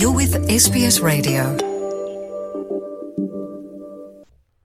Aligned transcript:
You're 0.00 0.16
with 0.18 0.34
SBS 0.50 0.96
Radio. 1.06 1.42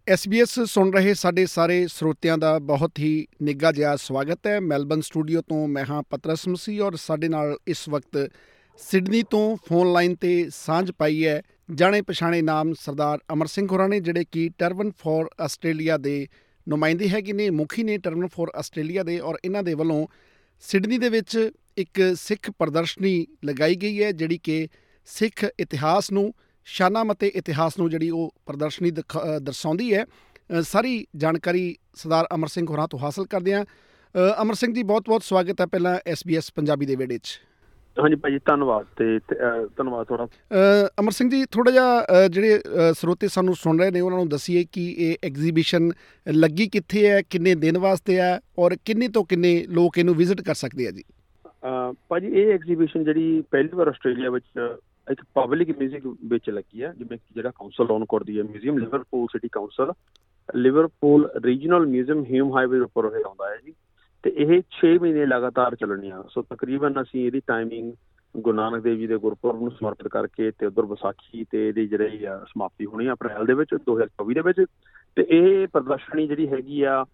SBS 0.08 0.66
ਸੁਣ 0.66 0.94
ਰਹੇ 0.94 1.14
ਸਾਡੇ 1.14 1.46
ਸਾਰੇ 1.46 1.88
ਸਰੋਤਿਆਂ 1.88 2.38
ਦਾ 2.38 2.60
ਬਹੁਤ 2.60 3.00
ਹੀ 3.00 3.28
ਨਿੱਘਾ 3.42 3.72
ਜਿਹਾ 3.72 3.96
ਸਵਾਗਤ 3.96 4.48
ਹੈ 4.48 4.60
ਮੈਲਬਨ 4.60 5.02
ਸਟੂਡੀਓ 5.02 5.42
ਤੋਂ 5.42 5.68
ਮੈਂ 5.68 5.86
ਹਾਂ 5.86 6.04
ਪਤਰਸ 6.10 6.48
ਮਸੀ 6.48 6.80
ਔਰ 6.80 6.96
ਸਾਡੇ 6.96 7.28
ਨਾਲ 7.28 7.58
ਇਸ 7.68 7.90
ਵਕਤ 7.90 8.32
ਸਿਡਨੀ 8.78 9.24
ਤੋਂ 9.24 9.58
ਫੋਨ 9.68 9.94
ਲਾਈਨ 9.94 10.16
ਤੇ 10.16 10.50
ਸਾਂਝ 10.50 10.92
ਪਾਈ 10.92 11.26
ਹੈ 11.26 11.42
ਜਾਣੇ 11.74 12.02
ਪਛਾਣੇ 12.02 12.42
ਨਾਮ 12.42 12.74
ਸਰਦਾਰ 12.74 13.20
ਅਮਰ 13.34 13.48
ਸਿੰਘ 13.48 13.68
ਹੋਰਾਂ 13.72 13.90
ਨੇ, 13.90 14.00
ਜਿਹੜੇ 14.00 14.26
ਕਿ 14.32 14.50
ਟਰਬਨ 14.58 14.92
ਫॉर 14.92 15.28
ਆਸਟ੍ਰੇਲੀਆ 15.40 15.98
ਦੇ 15.98 16.28
ਨੁਮਾਇੰਦੇ 16.70 17.10
ਹੈਗੇ 17.10 17.34
ਨੇ, 17.34 17.50
ਮੁਖੀ 17.50 17.84
ਨੇ 17.84 17.98
ਟਰਬਨ 17.98 18.28
ਫॉर 18.28 18.48
ਆਸਟ੍ਰੇਲੀਆ 18.56 19.04
ਦੇ 19.04 19.20
ਔਰ 19.20 19.38
ਇਹਨਾਂ 19.46 19.64
ਦੇ 19.64 19.74
ਵੱਲੋਂ 19.74 20.08
ਸਿਡਨੀ 20.60 20.98
ਦੇ 20.98 21.10
ਵਿੱਚ 21.10 21.52
ਇੱਕ 21.78 22.16
ਸਿੱਖ 22.16 22.52
ਪ੍ਰਦਰਸ਼ਨੀ 22.52 23.28
ਲਗਾਈ 23.46 23.76
ਗਈ 23.76 24.04
ਹੈ, 24.04 24.12
ਜਿਹੜੀ 24.12 24.38
ਕਿ 24.38 24.68
ਸਿੱਖ 25.06 25.46
ਇਤਿਹਾਸ 25.60 26.12
ਨੂੰ 26.12 26.34
ਸ਼ਾਨਾ 26.68 27.04
ਮਤੇ 27.04 27.28
ਇਤਿਹਾਸ 27.28 27.78
ਨੂੰ 27.78 27.90
ਜਿਹੜੀ 27.90 28.10
ਉਹ 28.10 28.34
ਪ੍ਰਦਰਸ਼ਨੀ 28.46 28.92
ਦਰਸਾਉਂਦੀ 28.92 29.94
ਹੈ। 29.94 30.06
ਸਾਰੀ 30.62 31.06
ਜਾਣਕਾਰੀ 31.16 31.76
ਸਰਦਾਰ 31.96 32.28
ਅਮਰ 32.36 32.48
ਸਿੰਘ 32.48 32.66
ਹੋਰਾਂ 32.70 32.88
ਤੋਂ 32.88 33.00
ਹਾਸਲ 33.00 33.26
ਕਰਦੇ 33.26 33.54
ਹਾਂ। 33.54 33.66
ਅਮਰ 34.42 34.54
ਸਿੰਘ 34.54 34.74
ਜੀ 34.74 34.84
ਬਹੁਤ-ਬਹੁਤ 34.84 35.24
ਸਵਾਗਤ 35.24 35.62
ਹੈ 35.62 35.66
ਪਹਿਲਾਂ 35.66 35.98
SBS 36.14 36.52
ਪੰਜਾਬੀ 36.56 36.86
ਦੇ 36.86 36.96
ਵਿਹੜੇ 36.96 37.18
'ਚ। 37.18 37.42
ਹਾਂਜੀ 37.98 38.16
ਭਾਜੀ 38.16 38.40
ਧੰਨਵਾਦ 38.46 38.86
ਤੇ 38.98 39.20
ਧੰਨਵਾਦ 39.78 40.08
ਤੁਹਾਡਾ। 40.08 40.28
ਅਮਰ 41.00 41.12
ਸਿੰਘ 41.12 41.30
ਜੀ 41.30 41.44
ਥੋੜਾ 41.46 41.72
ਜਿਹਾ 41.72 42.28
ਜਿਹੜੇ 42.28 42.62
ਸਰੋਤੇ 42.94 43.28
ਸਾਨੂੰ 43.28 43.56
ਸੁਣ 43.56 43.80
ਰਹੇ 43.80 43.92
ਨੇ 43.92 44.02
ਉਹਨਾਂ 44.02 44.18
ਨੂੰ 44.18 44.30
ਦੱਸੀਏ 44.30 44.64
ਕਿ 44.72 44.86
ਇਹ 45.00 45.16
ਐਗਜ਼ੀਬਿਸ਼ਨ 45.24 45.92
ਲੱਗੀ 46.28 46.68
ਕਿੱਥੇ 46.68 47.08
ਹੈ 47.08 47.22
ਕਿੰਨੇ 47.22 47.56
ਦਿਨ 47.56 47.78
ਵਾਸਤੇ 47.78 48.20
ਹੈ 48.20 48.40
ਔਰ 48.60 48.76
ਕਿੰਨੇ 48.86 49.08
ਤੋਂ 49.08 49.24
ਕਿੰਨੇ 49.26 49.54
ਲੋਕ 49.70 49.98
ਇਹਨੂੰ 49.98 50.16
ਵਿਜ਼ਿਟ 50.16 50.42
ਕਰ 50.42 50.54
ਸਕਦੇ 50.54 50.88
ਆ 50.88 50.92
ਜੀ? 50.92 51.04
ਭਾਜੀ 52.10 52.28
ਇਹ 52.28 52.54
ਐਗਜ਼ੀਬਿਸ਼ਨ 52.54 53.04
ਜਿਹੜੀ 53.04 53.44
ਪਹਿਲੀ 53.52 53.70
ਵਾਰ 53.74 53.88
ਆਸਟ੍ਰੇਲੀਆ 53.88 54.30
ਵਿੱਚ 54.30 54.46
ਇੱਕ 55.12 55.24
ਪਬਲਿਕ 55.34 55.78
ਮਿਊਜ਼ਿਕ 55.78 56.08
ਵਿੱਚ 56.08 56.50
ਲੱਗੀ 56.50 56.84
ਹੈ 56.84 56.94
ਜਿਵੇਂ 56.98 57.18
ਕਿ 57.18 57.34
ਜਿਹੜਾ 57.36 57.52
ਕਾਉਂਸਲ 57.56 57.92
ਔਨ 57.92 58.06
ਕਰਦੀ 58.06 58.38
ਹੈ 58.38 58.44
museum 58.44 58.78
Liverpool 58.78 59.28
city 59.32 59.48
council 59.48 59.92
Liverpool 60.56 61.30
regional 61.44 61.86
museum 61.86 62.24
Hume 62.24 62.58
highway 62.58 62.80
ਉੱਪਰ 62.80 63.06
ਇਹ 63.20 63.26
ਆਉਂਦਾ 63.26 63.50
ਹੈ 63.50 63.58
ਜੀ। 63.66 63.74
ਤੇ 64.24 64.34
ਇਹ 64.38 64.62
6 64.82 64.98
ਮਹੀਨੇ 65.02 65.26
ਲਗਾਤਾਰ 65.26 65.76
ਚੱਲਣੀ 65.76 66.10
ਆ। 66.10 66.24
ਸੋ 66.30 66.42
ਤਕਰੀਬਨ 66.42 67.02
ਅਸੀਂ 67.02 67.26
ਇਹਦੀ 67.26 67.42
ਟਾਈਮਿੰਗ 67.48 67.94
ਗੁਰੂ 68.38 68.56
ਨਾਨਕ 68.58 68.84
ਦੇਵ 68.84 68.98
ਜੀ 68.98 69.08
ਦੇ 69.08 69.18
ਗੁਰਪੁਰਬ 69.18 69.62
ਨੂੰ 69.62 69.72
ਸਮਰਪਿਤ 69.72 70.08
ਕਰਕੇ 70.08 70.52
ਤੇ 70.52 70.66
ਉਧਰ 70.66 70.86
ਵਿਸਾਖੀ 70.86 71.46
ਤੇ 71.52 71.68
ਇਹਦੀ 71.70 71.88
ਜਿਹੜੀ 71.88 72.26
ਆ 72.26 72.40
ਸਮਾਪਤੀ 72.40 72.86
ਹੋਣੀ 72.86 73.08
ਆ 73.08 73.14
ਅਪ੍ਰੈਲ 73.14 73.46
ਦੇ 73.46 73.54
ਵਿੱਚ 73.54 73.76
2024 73.76 74.34
ਦੇ 74.34 74.42
ਵਿੱਚ। 74.42 74.66
ਤੇ 75.16 75.26
ਇਹ 75.30 75.68
ਪ੍ਰਦਰਸ਼ਨੀ 75.68 76.28
ਜਿਹੜੀ 76.28 76.48
ਹੈਗੀ 76.48 76.84
ਆ 76.84 77.06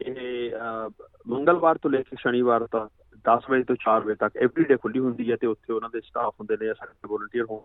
ਇਹ 0.00 0.50
ਅਹ, 0.50 0.90
ਮੰਗਲਵਾਰ 1.26 1.78
ਤੋਂ 1.78 1.90
ਲੈ 1.90 2.02
ਕੇ 2.02 2.16
ਸ਼ਨੀਵਾਰ 2.20 2.66
ਤੱਕ 2.66 3.01
10 3.30 3.50
ਵਜੇ 3.50 3.62
ਤੋਂ 3.62 3.76
4 3.76 4.04
ਵਜੇ 4.04 4.14
ਤੱਕ 4.14 4.36
ਐਵਰੀ 4.36 4.64
ਡੇ 4.64 4.76
ਖੁੱਲੀ 4.76 5.00
ਹੁੰਦੀ 5.00 5.30
ਹੈ 5.30 5.36
ਤੇ 5.36 5.46
ਉੱਥੇ 5.46 5.72
ਉਹਨਾਂ 5.72 5.90
ਦੇ 5.92 6.00
ਸਟਾਫ 6.00 6.34
ਹੁੰਦੇ 6.40 6.56
ਨੇ 6.60 6.66
ਜਾਂ 6.66 6.74
ਸਾਡੇ 6.74 7.08
ਵੋਲੰਟੀਅਰ 7.08 7.44
ਹੋਣ 7.50 7.60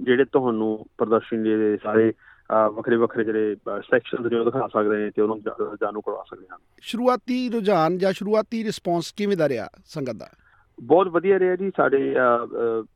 ਜਿਹੜੇ 0.00 0.24
ਤੁਹਾਨੂੰ 0.24 0.86
ਪ੍ਰਦਰਸ਼ਨੀ 0.98 1.56
ਦੇ 1.56 1.78
ਸਾਰੇ 1.82 2.12
ਵੱਖਰੇ 2.72 2.96
ਵੱਖਰੇ 2.96 3.24
ਜਿਹੜੇ 3.24 3.56
ਸੈਕਸ਼ਨਸ 3.90 4.32
ਨੇ 4.32 4.38
ਉਹ 4.38 4.44
ਦਿਖਾ 4.44 4.68
ਸਕਦੇ 4.68 4.96
ਨੇ 4.96 5.10
ਤੇ 5.10 5.22
ਉਹਨਾਂ 5.22 5.36
ਨੂੰ 5.36 5.76
ਜਾਣੂ 5.76 6.00
ਕਰਵਾ 6.00 6.24
ਸਕਦੇ 6.30 6.46
ਹਨ। 6.52 6.58
ਸ਼ੁਰੂਆਤੀ 6.80 7.48
ਰੁਝਾਨ 7.48 7.98
ਜਾਂ 7.98 8.12
ਸ਼ੁਰੂਆਤੀ 8.12 8.64
ਰਿਸਪੌਂਸ 8.64 9.12
ਕਿਵੇਂ 9.12 9.36
ਦਾ 9.36 9.48
ਰਿਹਾ 9.48 9.68
ਸੰਗਤ 9.84 10.12
ਦਾ? 10.12 10.28
ਬਹੁਤ 10.82 11.08
ਵਧੀਆ 11.08 11.38
ਰਿਹਾ 11.38 11.56
ਜੀ 11.56 11.70
ਸਾਡੇ 11.76 12.14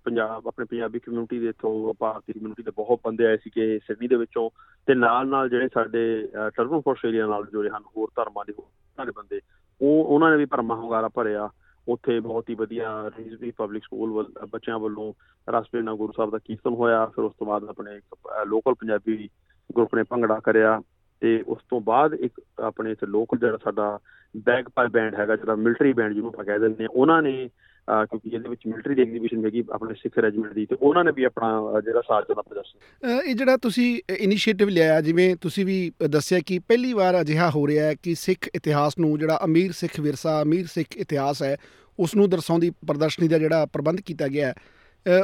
ਪੰਜਾਬ 0.04 0.48
ਆਪਣੇ 0.48 0.66
ਪੰਜਾਬੀ 0.66 0.98
ਕਮਿਊਨਿਟੀ 0.98 1.38
ਦੇ 1.38 1.52
ਤੋਂ 1.52 1.94
ਭਾਰਤੀ 1.98 2.32
ਕਮਿਊਨਿਟੀ 2.32 2.62
ਦੇ 2.62 2.70
ਬਹੁਤ 2.76 3.00
ਬੰਦੇ 3.04 3.26
ਆਏ 3.26 3.36
ਸੀਗੇ 3.36 3.78
ਸਿਡਨੀ 3.78 4.08
ਦੇ 4.08 4.16
ਵਿੱਚੋਂ 4.16 4.50
ਤੇ 4.86 4.94
ਨਾਲ 4.94 5.28
ਨਾਲ 5.28 5.48
ਜਿਹੜੇ 5.48 5.68
ਸਾਡੇ 5.74 6.28
ਟਰਬਨ 6.56 6.80
ਆਸਟ੍ਰੇਲੀਆ 6.90 7.26
ਨਾਲ 7.26 7.46
ਜੁੜੇ 7.52 7.70
ਹਨ 7.70 7.82
ਹੋਰ 7.96 8.08
ਧਰਮਾਂ 8.16 8.44
ਦੇ 8.46 8.54
ਹੋਰ 8.58 9.04
ਦੇ 9.06 9.12
ਬੰਦੇ 9.16 9.40
ਉਹ 9.80 10.04
ਉਹਨਾਂ 10.04 10.30
ਨੇ 10.30 10.36
ਵੀ 10.36 10.44
ਭਰਮਾ 10.44 10.74
ਹੁੰਗਾਰਾ 10.74 11.08
ਭਰਿਆ। 11.08 11.48
ਉੱਥੇ 11.88 12.20
ਬਹੁਤ 12.20 12.50
ਹੀ 12.50 12.54
ਵਧੀਆ 12.54 13.10
ਰੀਜਨਲ 13.18 13.52
ਪਬਲਿਕ 13.56 13.82
ਸਕੂਲ 13.84 14.12
ਵੱਲ, 14.12 14.26
ਬੱਚਿਆਂ 14.50 14.78
ਵੱਲੋਂ 14.78 15.12
ਰਸਪੇ 15.50 15.82
ਨਾਲ 15.82 15.94
ਗੁਰੂ 15.94 16.12
ਸਾਹਿਬ 16.12 16.30
ਦਾ 16.30 16.38
ਕੀਰਤਨ 16.38 16.74
ਹੋਇਆ, 16.74 17.06
ਫਿਰ 17.06 17.24
ਉਸ 17.24 17.32
ਤੋਂ 17.38 17.46
ਬਾਅਦ 17.46 17.64
ਆਪਣੇ 17.64 18.00
ਲੋਕਲ 18.46 18.74
ਪੰਜਾਬੀ 18.74 19.28
ਗਰੁੱਪ 19.76 19.94
ਨੇ 19.94 20.02
ਭੰਗੜਾ 20.02 20.40
ਕਰਿਆ 20.44 20.82
ਤੇ 21.20 21.44
ਉਸ 21.48 21.58
ਤੋਂ 21.70 21.80
ਬਾਅਦ 21.80 22.14
ਇੱਕ 22.14 22.40
ਆਪਣੇ 22.60 22.92
ਇੱਥੇ 22.92 23.06
ਲੋਕਲ 23.06 23.38
ਜਿਹੜਾ 23.38 23.56
ਸਾਡਾ 23.56 23.98
ਬੈਗ 24.36 24.64
ਪਾਈ 24.74 24.86
ਬੈਂਡ 24.88 25.14
ਹੈਗਾ, 25.14 25.36
ਜਿਹੜਾ 25.36 25.54
ਮਿਲਟਰੀ 25.54 25.92
ਬੈਂਡ 25.92 26.12
ਜਿਹਨੂੰ 26.12 26.30
ਆਪਾਂ 26.30 26.44
ਕਹਿ 26.44 26.58
ਦਿੰਦੇ 26.58 26.84
ਆ 26.84 26.88
ਉਹਨਾਂ 26.90 27.22
ਨੇ 27.22 27.46
ਅਹ 27.46 27.48
ਕਿਉਂਕਿ 27.88 28.30
ਇਹਦੇ 28.36 28.48
ਵਿੱਚ 28.48 28.60
ਮਿਲਟਰੀ 28.66 28.94
ਦੀ 28.94 29.02
ਐਗਜ਼ੀਬਿਸ਼ਨ 29.02 29.44
ਹੈਗੀ 29.44 29.64
ਆਪਣੇ 29.72 29.94
ਸਿੱਖ 29.94 30.18
ਰੈਜੀਮੈਂਟ 30.18 30.52
ਦੀ 30.52 30.66
ਤੇ 30.66 30.76
ਉਹਨਾਂ 30.82 31.04
ਨੇ 31.04 31.12
ਵੀ 31.12 31.24
ਆਪਣਾ 31.24 31.80
ਜਿਹੜਾ 31.80 32.00
ਸਾਥ 32.00 32.24
ਦਾ 32.28 32.42
ਪ੍ਰਦਰਸ਼ਨ 32.42 33.20
ਇਹ 33.30 33.34
ਜਿਹੜਾ 33.34 33.56
ਤੁਸੀਂ 33.56 34.00
ਇਨੀਸ਼ੀਏਟਿਵ 34.18 34.68
ਲਿਆ 34.68 35.00
ਜਿਵੇਂ 35.00 35.36
ਤੁਸੀਂ 35.36 35.66
ਵੀ 35.66 35.92
ਦੱਸਿਆ 36.08 36.38
ਕਿ 36.46 36.58
ਪਹਿਲੀ 36.58 36.92
ਵਾਰ 36.92 37.20
ਅਜਿਹਾ 37.20 37.50
ਹੋ 37.50 37.66
ਰਿਹਾ 37.66 37.84
ਹੈ 37.84 37.94
ਕਿ 38.02 38.14
ਸਿੱਖ 38.14 38.48
ਇਤਿਹਾਸ 38.54 38.98
ਨੂੰ 38.98 39.18
ਜਿਹੜਾ 39.18 39.40
ਅਮੀਰ 39.44 39.72
ਸਿੱਖ 39.72 40.00
ਵਿਰਸਾ 40.00 40.42
ਅਮੀਰ 40.42 40.66
ਸਿੱਖ 40.66 40.96
ਇਤਿਹਾਸ 40.96 41.42
ਹੈ 41.42 41.56
ਉਸ 41.98 42.14
ਨੂੰ 42.14 42.30
ਦਰਸਾਉਂਦੀ 42.30 42.70
ਪ੍ਰਦਰਸ਼ਨੀ 42.70 43.28
ਦਾ 43.28 43.38
ਜਿਹੜਾ 43.38 43.66
ਪ੍ਰਬੰਧ 43.66 44.00
ਕੀਤਾ 44.00 44.28
ਗਿਆ 44.28 44.46
ਹੈ। 44.46 44.54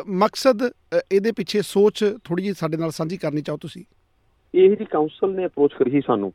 ਮਕਸਦ 0.07 0.63
ਇਹਦੇ 1.13 1.33
ਪਿੱਛੇ 1.33 1.63
ਸੋਚ 1.63 2.05
ਥੋੜੀ 2.25 2.43
ਜਿਹੀ 2.43 2.55
ਸਾਡੇ 2.55 2.77
ਨਾਲ 2.77 2.91
ਸਾਂਝੀ 2.91 3.17
ਕਰਨੀ 3.17 3.41
ਚਾਹੋ 3.41 3.57
ਤੁਸੀਂ? 3.57 3.85
ਇਹ 4.55 4.77
ਜੀ 4.77 4.85
ਕਾਉਂਸਲ 4.85 5.35
ਨੇ 5.35 5.47
ਅਪਰੋਚ 5.47 5.73
ਕਰੀ 5.79 5.91
ਸੀ 5.91 6.01
ਸਾਨੂੰ। 6.01 6.33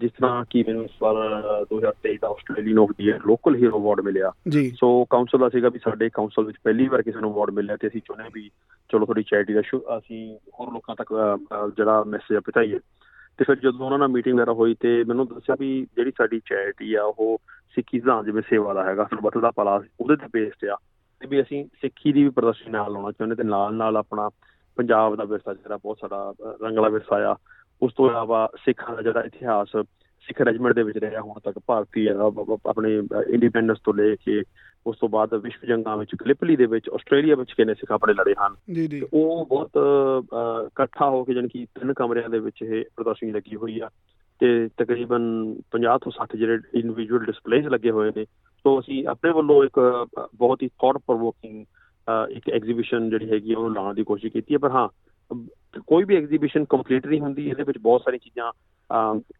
ਜਿਸ 0.00 0.10
ਤਰ੍ਹਾਂ 0.10 0.44
ਕਿ 0.50 0.64
ਮੈਨੂੰ 0.68 0.84
ਇਸ 0.84 0.90
ਵਾਰ 1.02 1.14
uh 1.14 1.64
2023 1.64 2.16
the 2.22 2.28
Australian 2.28 2.78
of 2.78 2.90
the 2.98 3.12
local 3.12 3.56
hero 3.56 3.78
award 3.78 4.00
ਮਿਲਿਆ। 4.00 4.32
ਜੀ। 4.48 4.70
ਸੋ 4.70 5.04
ਕਾਉਂਸਲ 5.10 5.38
ਦਾ 5.38 5.48
ਸੀਗਾ 5.48 5.68
ਵੀ 5.68 5.78
ਸਾਡੇ 5.78 6.10
ਕਾਉਂਸਲ 6.12 6.44
ਵਿੱਚ 6.44 6.58
ਪਹਿਲੀ 6.64 6.88
ਵਾਰ 6.88 7.02
ਕਿਸੇ 7.02 7.20
ਨੂੰ 7.20 7.32
ਅਵਾਰਡ 7.34 7.50
ਮਿਲਿਆ 7.50 7.76
ਤੇ 7.76 7.88
ਅਸੀਂ 7.88 8.00
ਚਾਹੁੰਦੇ 8.00 8.30
ਵੀ 8.34 8.50
ਚਲੋ 8.92 9.06
ਥੋੜੀ 9.06 9.22
ਚੈਰਿਟੀ 9.22 9.54
ਦਾ 9.54 9.60
ਅਸੀਂ 9.98 10.36
ਹੋਰ 10.60 10.72
ਲੋਕਾਂ 10.72 10.96
ਤੱਕ 10.96 11.38
ਜਿਹੜਾ 11.76 12.04
ਮੈਸੇਜ 12.04 12.38
ਪਹੁੰਚਾਈਏ। 12.38 12.78
ਤੇ 13.36 13.44
ਫਿਰ 13.44 13.56
ਜਦੋਂ 13.56 13.86
ਉਹਨਾਂ 13.86 13.98
ਨਾਲ 13.98 14.08
ਮੀਟਿੰਗ 14.08 14.36
ਵਗੈਰਾ 14.36 14.52
ਹੋਈ 14.52 14.76
ਤੇ 14.80 15.04
ਮੈਨੂੰ 15.04 15.26
ਦੱਸਿਆ 15.26 15.56
ਵੀ 15.60 15.86
ਜਿਹੜੀ 15.96 16.10
ਸਾਡੀ 16.10 16.40
ਚੈਰਿਟੀ 16.46 16.94
ਆ 16.94 17.04
ਉਹ 17.04 17.38
ਸਿੱਖੀ 17.74 18.00
ਸਿਧਾਂਤ 18.00 18.26
ਜਿਵੇਂ 18.26 18.42
ਸੇਵਾ 18.50 18.74
ਦਾ 18.74 18.84
ਹੈਗਾ 18.84 19.04
ਸਰਬੱਤ 19.04 19.38
ਦਾ 19.38 19.50
ਭਲਾ 19.50 19.82
ਉਹਦੇ 20.00 20.16
ਤੇ 20.16 20.26
ਬੇਸਡ 20.32 20.68
ਆ। 20.68 20.76
ਤੇ 21.20 21.26
ਵੀ 21.26 21.42
ਅਸੀਂ 21.42 21.64
ਸਿੱਖੀ 21.64 22.12
ਦੀ 22.12 22.22
ਵੀ 22.24 22.28
ਪ੍ਰਦਰਸ਼ਨੀ 22.28 22.72
ਨਾਲ 22.72 22.92
ਲਾਉਣਾ 22.92 23.10
ਚਾਹੁੰਦੇ 23.10 23.34
ਤੇ 23.34 23.42
ਨਾਲ 23.42 23.74
ਨਾਲ 23.74 23.96
ਆਪਣਾ 23.96 24.30
ਪੰਜਾਬ 24.76 25.16
ਦਾ 25.16 25.24
ਵਿਰਸਾ 25.24 25.54
ਜਿਹੜਾ 25.54 25.76
ਬਹੁਤ 25.76 25.98
ਸਾਡਾ 26.00 26.34
ਰੰਗਲਾ 26.62 26.88
ਵਿਰਸਾ 26.88 27.32
ਆ 27.32 27.36
ਉਸ 27.82 27.92
ਤੋਂ 27.94 28.08
ਇਲਾਵਾ 28.08 28.50
ਸਿੱਖਾਂ 28.64 28.96
ਦਾ 28.96 29.02
ਜਿਹੜਾ 29.02 29.20
ਇਤਿਹਾਸ 29.20 29.68
ਸਿੱਖ 30.20 30.40
ਰੈਜੀਮੈਂਟ 30.40 30.74
ਦੇ 30.74 30.82
ਵਿੱਚ 30.82 30.98
ਰਿਹਾ 30.98 31.20
ਹੁਣ 31.20 31.40
ਤੱਕ 31.40 31.58
ਭਾਰਤੀ 31.66 32.08
ਆਪਣੇ 32.66 33.02
ਇੰਡੀਪੈਂਡੈਂਸ 33.28 33.78
ਤੋਂ 33.84 33.94
ਲੈ 33.94 34.14
ਕੇ 34.14 34.42
ਉਸ 34.86 34.98
ਤੋਂ 34.98 35.08
ਬਾਅਦ 35.08 35.34
ਵਿਸ਼ਵ 35.34 35.66
ਜੰਗਾਂ 35.66 35.96
ਵਿੱਚ 35.96 36.10
ਗਲਿਪਲੀ 36.14 36.56
ਦੇ 36.56 36.66
ਵਿੱਚ 36.66 36.90
ਆਸਟ੍ਰੇਲੀਆ 36.90 37.34
ਵਿੱਚ 37.34 37.52
ਕਿੰਨੇ 37.52 37.74
ਸਿੱਖ 37.74 37.92
ਆਪਣੇ 37.92 38.14
ਲੜੇ 38.14 38.34
ਹਨ। 38.46 38.56
ਉਹ 39.12 39.46
ਬਹੁਤ 39.46 39.70
ਇਕੱਠਾ 40.66 41.10
ਹੋ 41.10 41.24
ਕੇ 41.24 41.34
ਜਾਣੀ 41.34 41.48
ਕਿ 41.48 41.66
ਤਿੰਨ 41.74 41.92
ਕਮਰਿਆਂ 41.92 42.28
ਦੇ 42.28 42.38
ਵਿੱਚ 42.38 42.62
ਇਹ 42.62 42.84
ਪ੍ਰਦਰਸ਼ਨੀ 42.96 43.30
ਲੱਗੀ 43.30 43.56
ਹੋਈ 43.56 43.80
ਆ। 43.80 43.90
ਤੇ 44.40 44.68
ਤਕਰੀਬਨ 44.76 45.54
50 45.72 45.98
ਤੋਂ 46.00 46.12
60 46.12 46.38
ਜਿਹੜੇ 46.38 46.54
ਇੰਡੀਵਿਜੂਅਲ 46.54 47.24
ਡਿਸਪਲੇਸ 47.24 47.66
ਲੱਗੇ 47.66 47.90
ਹੋਏ 47.90 48.12
ਨੇ। 48.16 48.24
ਸੋ 48.62 48.80
ਅਸੀਂ 48.80 49.06
ਆਪਣੇ 49.06 49.32
ਵੱਲੋਂ 49.32 49.64
ਇੱਕ 49.64 50.06
ਬਹੁਤ 50.34 50.62
ਹੀ 50.62 50.68
ਥੌਟ 50.68 50.96
ਪ੍ਰੋਵੋਕਿੰਗ 50.98 51.66
ਇੱਕ 52.30 52.50
ਐਗਜ਼ੀਬਿਸ਼ਨ 52.50 53.10
ਜਿਹੜੀ 53.10 53.30
ਹੈਗੀ 53.30 53.54
ਉਹਨੂੰ 53.54 53.74
ਲਾਉਣ 53.74 53.94
ਦੀ 53.94 54.04
ਕੋਸ਼ਿਸ਼ 54.04 54.32
ਕੀਤੀ 54.32 54.54
ਹੈ 54.54 54.58
ਪਰ 54.58 54.70
ਹਾਂ 54.70 54.88
ਕੋਈ 55.86 56.04
ਵੀ 56.04 56.16
ਐਗਜ਼ੀਬਿਸ਼ਨ 56.16 56.64
ਕੰਪਲੀਟ 56.70 57.06
ਨਹੀਂ 57.06 57.20
ਹੁੰਦੀ, 57.20 57.48
ਇਹਦੇ 57.48 57.62
ਵਿੱਚ 57.62 57.78
ਬਹੁਤ 57.78 58.02
ਸਾਰੀਆਂ 58.02 58.18
ਚੀਜ਼ਾਂ 58.24 58.52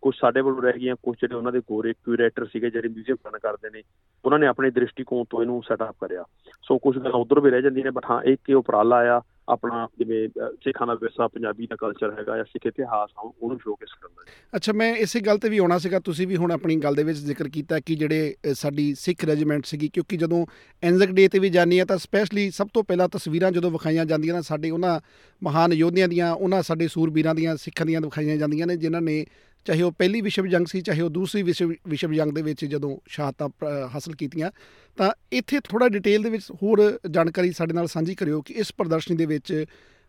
ਕੁਝ 0.02 0.14
ਸਾਡੇ 0.16 0.40
ਵੱਲੋਂ 0.40 0.62
ਰਹਿ 0.62 0.78
ਗਈਆਂ 0.80 0.94
ਕੁਝ 1.02 1.16
ਜਿਹੜੇ 1.20 1.34
ਉਹਨਾਂ 1.34 1.52
ਦੇ 1.52 1.60
ਗੋਰੇ 1.68 1.92
ਕਿਊਰੇਟਰ 1.94 2.46
ਸੀਗੇ, 2.46 2.70
ਜਿਹੜੇ 2.70 2.88
ਮਿਊਜ਼ੀਅਮ 2.88 3.16
ਰਨ 3.26 3.38
ਕਰਦੇ 3.38 3.70
ਨੇ, 3.70 3.82
ਉਹਨਾਂ 4.24 4.38
ਨੇ 4.38 4.46
ਆਪਣੇ 4.46 4.70
ਦ੍ਰਿਸ਼ਟੀਕੋਣ 4.70 5.24
ਤੋਂ 5.30 5.40
ਇਹਨੂੰ 5.42 5.62
ਸੈਟਅਪ 5.68 5.96
ਕਰਿਆ। 6.00 6.24
ਸੋ 6.64 6.78
ਕੁਝ 6.78 6.96
ਗੱਲਾਂ 6.98 7.18
ਉਧਰ 7.18 7.40
ਵੀ 7.40 7.50
ਰਹਿ 7.50 7.62
ਜਾਂਦੀਆਂ 7.62 7.84
ਨੇ 7.84 7.90
ਬਟ 7.90 8.04
ਹਾਂ 8.10 8.20
ਇੱਕ 8.22 8.50
ਇਹ 8.50 8.54
ਉਪਰਾਲਾ 8.54 8.96
ਆ 9.16 9.20
ਆਪਣਾ 9.50 9.86
ਜਿਵੇਂ 9.98 10.26
ਅ, 10.28 10.48
ਸਿੱਖਾਂ 10.64 10.86
ਦਾ 10.86 10.94
ਵਿਰਸਾ 10.94 11.26
ਪੰਜਾਬੀ 11.28 11.66
ਦਾ 11.66 11.76
ਕਲਚਰ 11.76 12.12
ਹੈਗਾ 12.12 12.36
ਜਾਂ 12.36 12.44
ਸਿੱਖ 12.44 12.66
ਇਤਿਹਾਸ 12.66 13.10
ਆ 13.18 13.22
ਉਹਨੂੰ 13.22 13.58
ਸ਼ੋਕੇਸ 13.58 13.92
ਕਰਦਾ 14.00 14.22
ਹੈ 14.22 14.56
ਅੱਛਾ 14.56 14.72
ਮੈਂ 14.72 14.94
ਇਸੇ 14.96 15.20
ਗੱਲ 15.20 15.38
ਤੇ 15.38 15.48
ਵੀ 15.48 15.58
ਆਉਣਾ 15.58 15.78
ਸੀਗਾ 15.78 15.98
ਤੁਸੀਂ 16.00 16.26
ਵੀ 16.26 16.36
ਹੁਣ 16.36 16.52
ਆਪਣੀ 16.52 16.76
ਗੱਲ 16.76 16.94
ਦੇ 16.94 17.02
ਵਿੱਚ 17.02 17.18
ਜ਼ਿਕਰ 17.20 17.48
ਕੀਤਾ 17.48 17.80
ਕਿ 17.80 17.94
ਜਿਹੜੇ 17.94 18.34
ਅ, 18.44 18.52
ਸਾਡੀ 18.54 18.92
ਸਿੱਖ 18.94 19.24
ਰੈਜੀਮੈਂਟ 19.24 19.66
ਸੀਗੀ 19.66 19.88
ਕਿਉਂਕਿ 19.88 20.16
ਜਦੋਂ 20.16 20.44
ਐਨਜ਼ਕ 20.82 21.10
ਡੇ 21.10 21.26
ਤੇ 21.28 21.38
ਵੀ 21.38 21.48
ਜਾਨੀ 21.50 21.78
ਆ 21.78 21.84
ਤਾਂ 21.84 21.98
ਸਪੈਸ਼ਲੀ 21.98 22.50
ਸਭ 22.50 22.68
ਤੋਂ 22.74 22.84
ਪਹਿਲਾਂ 22.84 23.08
ਤਸਵੀਰਾਂ 23.08 23.52
ਜਦੋਂ 23.52 23.70
ਵਿਖਾਈਆਂ 23.70 24.04
ਜਾਂਦੀਆਂ 24.06 24.34
ਨੇ 24.34 24.42
ਸਾਡੇ 24.42 24.70
ਉਹਨਾਂ 24.70 24.98
ਮਹਾਨ 25.42 25.72
ਯੋਧਿਆਂ 25.72 26.08
ਦੀਆਂ 26.08 26.32
ਉਹਨਾਂ 26.32 26.62
ਸਾਡੇ 26.62 26.88
ਸੂਰਬੀਰਾਂ 26.88 27.34
ਦੀਆਂ 27.34 27.56
ਸਿੱਖਾਂ 27.56 27.86
ਦੀਆਂ 27.86 28.00
ਵਿਖਾਈਆਂ 28.00 28.36
ਜਾਂਦੀਆਂ 28.36 28.66
ਨੇ 28.66 28.76
ਜਿਨ੍ਹਾਂ 28.76 29.02
ਨੇ 29.02 29.24
ਚਾਹੇ 29.66 29.82
ਉਹ 29.82 29.92
ਪਹਿਲੀ 29.92 30.20
ਵਿਸ਼ਵ 30.20 30.46
ਜੰਗ 30.46 30.66
ਸੀ 30.66 30.80
ਚਾਹੇ 30.80 31.00
ਉਹ 31.00 31.10
ਦੂਸਰੀ 31.10 31.42
ਵਿਸ਼ਵ 31.42 31.72
ਵਿਸ਼ਵ 31.88 32.12
ਜੰਗ 32.12 32.32
ਦੇ 32.32 32.42
ਵਿੱਚ 32.42 32.64
ਜਦੋਂ 32.64 32.98
ਸ਼ਹਾਦਤਾਂ 33.06 33.48
ਪ੍ਰ- 33.48 33.88
ਹਾਸਲ 33.94 34.14
ਕੀਤੀਆਂ 34.14 34.50
ਤਾਂ 34.96 35.12
ਇੱਥੇ 35.32 35.60
ਥੋੜਾ 35.60 35.88
ਡਿਟੇਲ 35.88 36.22
ਦੇ 36.22 36.30
ਵਿੱਚ 36.30 36.50
ਹੋਰ 36.62 36.98
ਜਾਣਕਾਰੀ 37.10 37.52
ਸਾਡੇ 37.52 37.72
ਨਾਲ 37.74 37.86
ਸਾਂਝੀ 37.86 38.14
ਕਰਿਓ 38.14 38.42
ਕਿ 38.42 38.54
ਇਸ 38.54 38.72
ਪ੍ਰਦਰਸ਼ਨੀ 38.78 39.16
ਦੇ 39.16 39.26
ਵਿੱਚ 39.26 39.64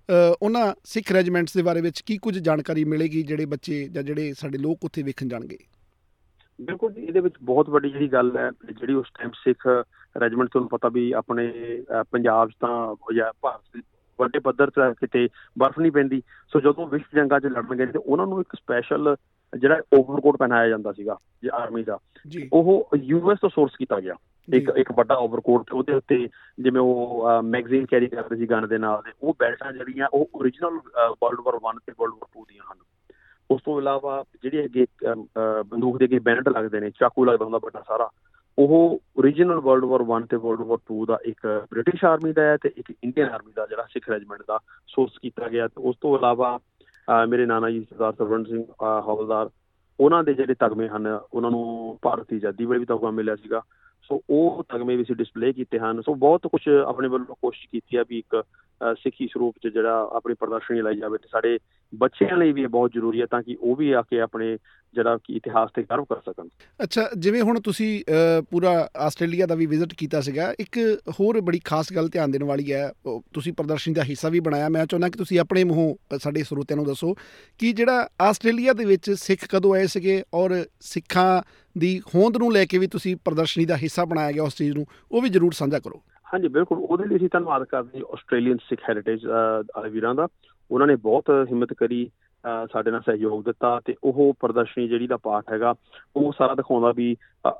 ਅ, 0.09 0.13
ਉਹਨਾਂ 0.41 0.73
ਸਿੱਖ 0.83 1.11
ਰੈਜੀਮੈਂਟਸ 1.11 1.53
ਦੇ 1.53 1.61
ਬਾਰੇ 1.61 1.81
ਵਿੱਚ 1.81 2.01
ਕੀ 2.01 2.17
ਕੁਝ 2.17 2.37
ਜਾਣਕਾਰੀ 2.39 2.83
ਮਿਲੇਗੀ 2.83 3.23
ਜਿਹੜੇ 3.23 3.45
ਬੱਚੇ 3.45 3.87
ਜਾਂ 3.87 4.03
ਜਿਹੜੇ 4.03 4.33
ਸਾਡੇ 4.33 4.57
ਲੋਕ 4.57 4.83
ਉੱਥੇ 4.83 5.03
ਵੇਖਣ 5.03 5.27
ਜਾਣਗੇ? 5.27 5.57
ਬਿਲਕੁਲ 6.61 6.93
ਜੀ, 6.93 7.01
ਇਹਦੇ 7.01 7.19
ਵਿੱਚ 7.19 7.35
ਬਹੁਤ 7.41 7.69
ਵੱਡੀ 7.69 7.89
ਜਿਹੜੀ 7.89 8.07
ਗੱਲ 8.07 8.37
ਹੈ 8.37 8.49
ਜਿਹੜੀ 8.51 8.93
ਉਸ 8.93 9.07
ਟਾਈਮ 9.17 9.31
ਸਿੱਖ 9.31 9.67
ਰੈਜੀਮੈਂਟ 10.21 10.49
ਤੁਹਾਨੂੰ 10.49 10.69
ਪਤਾ 10.69 10.89
ਵੀ 10.89 11.11
ਆਪਣੇ 11.11 11.51
ਅਹ, 11.79 12.03
ਪੰਜਾਬ 12.11 12.49
'ਚ 12.49 12.53
ਤਾਂ 12.59 12.95
ਜਾਂ 13.15 13.31
ਭਾਰਤ 13.41 13.61
ਦੇ 13.75 13.81
ਵੱਡੇ 14.19 14.39
ਪੱਧਰ 14.39 14.67
'ਤੇ 14.67 14.93
ਕਿਤੇ 14.93 15.27
ਬਰਫ਼ 15.57 15.79
ਨਹੀਂ 15.79 15.91
ਪੈਂਦੀ। 15.91 16.21
ਸੋ 16.53 16.59
ਜਦੋਂ 16.59 16.87
ਵਿਸ਼ਵ 16.87 17.19
ਜੰਗਾਂ 17.19 17.39
'ਚ 17.39 17.45
ਲੜਨ 17.45 17.75
ਗਏ 17.75 17.85
ਤੇ 17.85 17.99
ਉਹਨਾਂ 17.99 18.27
ਨੂੰ 18.27 18.41
ਇੱਕ 18.41 18.55
ਸਪੈਸ਼ਲ 18.55 19.15
ਜਿਹੜਾ 19.57 19.81
ਓਵਰਕੋਟ 19.99 20.37
ਪਹਿਨਾਇਆ 20.37 20.69
ਜਾਂਦਾ 20.69 20.91
ਸੀਗਾ 20.91 21.17
ਜੇ 21.41 21.49
ਆਰਮੀ 21.53 21.83
ਦਾ 21.83 21.97
ਉਹ 22.53 22.89
ਯੂਐਸ 22.95 23.37
ਤੋਂ 23.39 23.49
ਸੋਰਸ 23.49 23.71
ਕੀਤਾ 23.79 23.99
ਗਿਆ। 23.99 24.13
ਇੱਕ। 24.53 24.71
ਇੱਕ 24.77 24.91
ਵੱਡਾ 24.91 25.15
ਓਵਰਕੋਟ 25.15 25.73
ਉਹਦੇ 25.73 25.93
ਉੱਤੇ 25.93 26.27
ਜਿਵੇਂ 26.59 26.81
ਉਹ 26.81 27.25
ਮੈਗਜ਼ੀਨ 27.43 27.85
ਕੈਰੀ 27.85 28.07
ਕਰਦੇ 28.07 28.35
ਸੀ 28.35 28.45
ਗਨ 28.45 28.67
ਦੇ 28.67 28.77
ਨਾਲ 28.77 29.01
ਦੇ 29.05 29.11
ਉਹ 29.21 29.35
ਬੈਲਟਾਂ 29.39 29.73
ਜਿਹੜੀਆਂ 29.73 30.07
ਉਹ 30.13 30.29
origignal 30.41 30.79
ਵਰਲਡ 31.23 31.39
ਵਾਰ 31.39 31.55
1 31.55 31.79
ਤੇ 31.87 31.93
ਵਰਲਡ 31.99 32.13
ਵਾਰ 32.13 32.41
2 32.41 32.43
ਦੀਆਂ 32.49 32.73
ਹਨ। 32.73 32.77
ਉਸ 33.51 33.61
ਤੋਂ 33.65 33.81
ਇਲਾਵਾ 33.81 34.23
ਜਿਹੜੇ 34.43 34.65
ਅੱਗੇ 34.65 34.85
ਬੰਦੂਕ 35.67 35.97
ਦੇ 35.97 36.05
ਅੱਗੇ 36.05 36.19
ਬੈਨਟ 36.19 36.49
ਲੱਗਦੇ 36.49 36.79
ਨੇ 36.79 36.89
ਚਾਕੂ 36.89 37.25
ਲੱਗਦਾ 37.25 37.45
ਹੁੰਦਾ 37.45 37.57
ਵੱਡਾ 37.57 37.83
ਸਾਰਾ 37.87 38.09
ਉਹ 38.59 39.01
origignal 39.21 39.61
ਵਰਲਡ 39.61 39.83
ਵਾਰ 39.83 40.01
1 40.01 40.25
ਤੇ 40.29 40.37
ਵਰਲਡ 40.37 40.61
ਵਾਰ 40.61 40.77
2 40.93 41.05
ਦਾ 41.05 41.19
ਇੱਕ 41.25 41.65
ਬ੍ਰਿਟਿਸ਼ 41.71 42.05
ਆਰਮੀ 42.05 42.33
ਦਾ 42.33 42.41
ਹੈ 42.41 42.57
ਤੇ 42.57 42.71
ਇੱਕ 42.77 42.93
ਇੰਡੀਅਨ 43.03 43.29
ਆਰਮੀ 43.29 43.51
ਦਾ 43.55 43.67
ਜਿਹੜਾ 43.67 43.83
ਸਿੱਖ 43.83 44.09
ਰੈਜੀਮੈਂਟ 44.09 44.41
ਦਾ 44.47 44.59
ਸੋਰਸ 44.87 45.11
ਕੀਤਾ 45.21 45.47
ਗਿਆ। 45.47 45.67
ਤੇ 45.67 45.81
ਉਸ 45.89 45.95
ਤੋਂ 46.01 46.17
ਇਲਾਵਾ 46.17 46.59
ਮੇਰੇ 47.29 47.45
ਨਾਨਾ 47.45 47.69
ਜੀ 47.69 47.81
ਸਰਦਾਰ 47.81 48.13
ਸਰਵਣ 48.13 48.43
ਸਿੰਘ 48.43 48.63
ਹੌਲਦਾਰ 48.83 49.49
ਉਹਨਾਂ 49.99 50.23
ਦੇ 50.23 50.33
ਜਿਹੜੇ 50.33 50.53
ਤਗਮੇ 50.53 50.87
ਹਨ, 50.87 51.19
ਉਹਨਾਂ 51.33 51.51
ਨੂੰ 51.51 51.97
ਭਾਰਤੀ 52.01 52.35
ਆਜ਼ਾਦੀ 52.35 52.65
ਵੇਲੇ 52.65 52.79
ਵੀ 52.79 52.85
ਤਗਮਾ 52.85 53.11
ਮਿਲਿਆ 53.11 53.35
ਸੀਗਾ। 53.35 53.61
ਸੋ 54.03 54.21
ਉਹ 54.29 54.63
ਤਗਮੇ 54.69 54.95
ਵੀ 54.95 55.03
ਸੀ 55.03 55.13
ਡਿਸਪਲੇ 55.13 55.53
ਕੀਤੇ 55.53 55.79
ਹਨ। 55.79 56.01
ਸੋ 56.01 56.15
ਬਹੁਤ 56.15 56.47
ਕੁਝ 56.47 56.69
ਆਪਣੇ 56.87 57.07
ਵੱਲੋਂ 57.07 57.35
ਕੋਸ਼ਿਸ਼ 57.41 57.69
ਕੀਤੀ 57.69 57.97
ਆ 57.97 58.05
ਵੀ 58.09 58.19
ਇੱਕ 58.19 58.43
ਸਿੱਖੀ 58.99 59.27
ਸਰੂਪ 59.27 59.55
'ਚ 59.63 59.73
ਜਿਹੜਾ 59.73 60.09
ਆਪਣੀ 60.15 60.33
ਪ੍ਰਦਰਸ਼ਨੀ 60.39 60.81
ਲਾਈ 60.81 60.95
ਜਾਵੇ 60.97 61.17
ਤੇ 61.17 61.27
ਸਾਡੇ 61.31 61.57
ਬੱਚਿਆਂ 61.93 62.37
ਲਈ 62.37 62.51
ਵੀ 62.51 62.61
ਇਹ 62.61 62.67
ਬਹੁਤ 62.67 62.91
ਜ਼ਰੂਰੀ 62.93 63.21
ਹੈ 63.21 63.25
ਤਾਂ 63.31 63.41
ਕਿ 63.43 63.57
ਉਹ 63.61 63.75
ਵੀ 63.75 63.91
ਆ 63.91 64.01
ਕੇ 64.01 64.19
ਆਪਣੇ 64.21 64.55
ਜਿਹੜਾ 64.93 65.17
ਕਿ 65.17 65.35
ਇਤਿਹਾਸ 65.35 65.69
ਤੇ 65.75 65.83
ਗਰਵ 65.83 66.05
ਕਰ 66.05 66.19
ਸਕਣ। 66.25 66.47
ਅੱਛਾ, 66.79 67.09
ਜਿਵੇਂ 67.17 67.41
ਹੁਣ 67.41 67.59
ਤੁਸੀਂ 67.61 68.03
ਪੂਰਾ 68.51 68.71
ਆਸਟ੍ਰੇਲੀਆ 69.05 69.45
ਦਾ 69.45 69.55
ਵੀ 69.55 69.65
ਵਿਜ਼ਿਟ 69.65 69.93
ਕੀਤਾ 69.97 70.21
ਸੀਗਾ, 70.21 70.51
ਇੱਕ 70.59 70.79
ਹੋਰ 71.19 71.39
ਬੜੀ 71.41 71.59
ਖਾਸ 71.65 71.93
ਗੱਲ 71.93 72.09
ਧਿਆਨ 72.09 72.31
ਦੇਣ 72.31 72.43
ਵਾਲੀ 72.43 72.71
ਹੈ 72.71 72.91
ਤੁਸੀਂ 73.33 73.53
ਪ੍ਰਦਰਸ਼ਨੀ 73.53 73.93
ਦਾ 73.93 74.03
ਹਿੱਸਾ 74.03 74.29
ਵੀ 74.29 74.39
ਬਣਾਇਆ, 74.39 74.69
ਮੈਂ 74.69 74.85
ਚਾਹੁੰਦਾ 74.85 75.09
ਕਿ 75.09 75.17
ਤੁਸੀਂ 75.17 75.39
ਆਪਣੇ 75.39 75.63
ਮੂੰਹੋਂ 75.63 76.17
ਸਾਡੇ 76.23 76.43
ਸਰੋਤਿਆਂ 76.43 76.77
ਨੂੰ 76.77 76.85
ਦੱਸੋ 76.85 77.13
ਕਿ 77.59 77.71
ਜਿਹੜਾ 77.73 78.07
ਆਸਟ੍ਰੇਲੀਆ 78.21 78.73
ਦੇ 78.73 78.85
ਵਿੱਚ 78.85 79.11
ਸਿੱਖ 79.17 79.45
ਕਦੋਂ 79.49 79.73
ਆਏ 79.75 79.87
ਸੀਗੇ 79.87 80.21
ਔਰ 80.33 80.63
ਸਿੱਖਾਂ 80.81 81.41
ਦੀ 81.75 81.99
ਹੋਂਦ 82.15 82.37
ਨੂੰ 82.37 82.51
ਲੈ 82.53 82.65
ਕੇ 82.65 82.77
ਵੀ 82.77 82.87
ਤੁਸੀਂ 82.87 83.15
ਪ੍ਰਦਰਸ਼ਨੀ 83.25 83.65
ਦਾ 83.65 83.77
ਹਿੱਸਾ 83.77 84.05
ਬਣਾਇਆ 84.05 84.31
ਗਿਆ 84.31 84.43
ਉਸ 84.43 84.55
ਚੀਜ਼ 84.55 84.75
ਨੂੰ, 84.77 84.85
ਉਹ 85.11 85.21
ਵੀ 85.21 85.29
ਜ਼ਰੂਰ 85.29 85.53
ਸਾਂਝਾ 85.53 85.79
ਕਰੋ। 85.79 86.01
ਹਾਂਜੀ, 86.33 86.47
ਬਿਲਕੁਲ। 86.47 86.77
ਉਹਦੇ 86.79 87.05
ਲਈ 87.05 87.15
ਅਸੀਂ 87.15 87.29
ਧੰਨਵਾਦ 87.31 87.63
ਕਰਦੇ 87.63 87.99
ਹਾਂ 87.99 88.05
ਆਸਟ੍ਰੇਲੀਅਨ 88.13 88.57
ਸਿੱਖ 88.69 88.81
ਹੈਰੀਟੇਜ 88.89 89.25
ਵਾਲੇ 89.25 89.89
ਵੀਰਾਂ 89.89 90.13
ਦਾ। 90.15 90.27
ਉਹਨਾਂ 90.71 90.87
ਨੇ 90.87 90.95
ਬਹੁਤ 90.95 91.29
ਹਿੰਮਤ 91.49 91.73
ਕਰੀ 91.73 92.09
ਸਾਡੇ 92.71 92.91
ਨਾਲ 92.91 93.01
ਸਹਿਯੋਗ 93.05 93.43
ਦਿੱਤਾ 93.45 93.79
ਤੇ 93.85 93.95
ਉਹ 94.03 94.33
ਪ੍ਰਦਰਸ਼ਨੀ 94.39 94.87
ਜਿਹੜੀ 94.87 95.07
ਦਾ 95.07 95.17
ਪਾਠ 95.23 95.51
ਹੈਗਾ, 95.51 95.73
ਉਹ 96.15 96.31
ਸਾਰਾ 96.37 96.55
ਦਿਖਾਉਂਦਾ 96.55 96.91
ਵੀ 96.91 97.15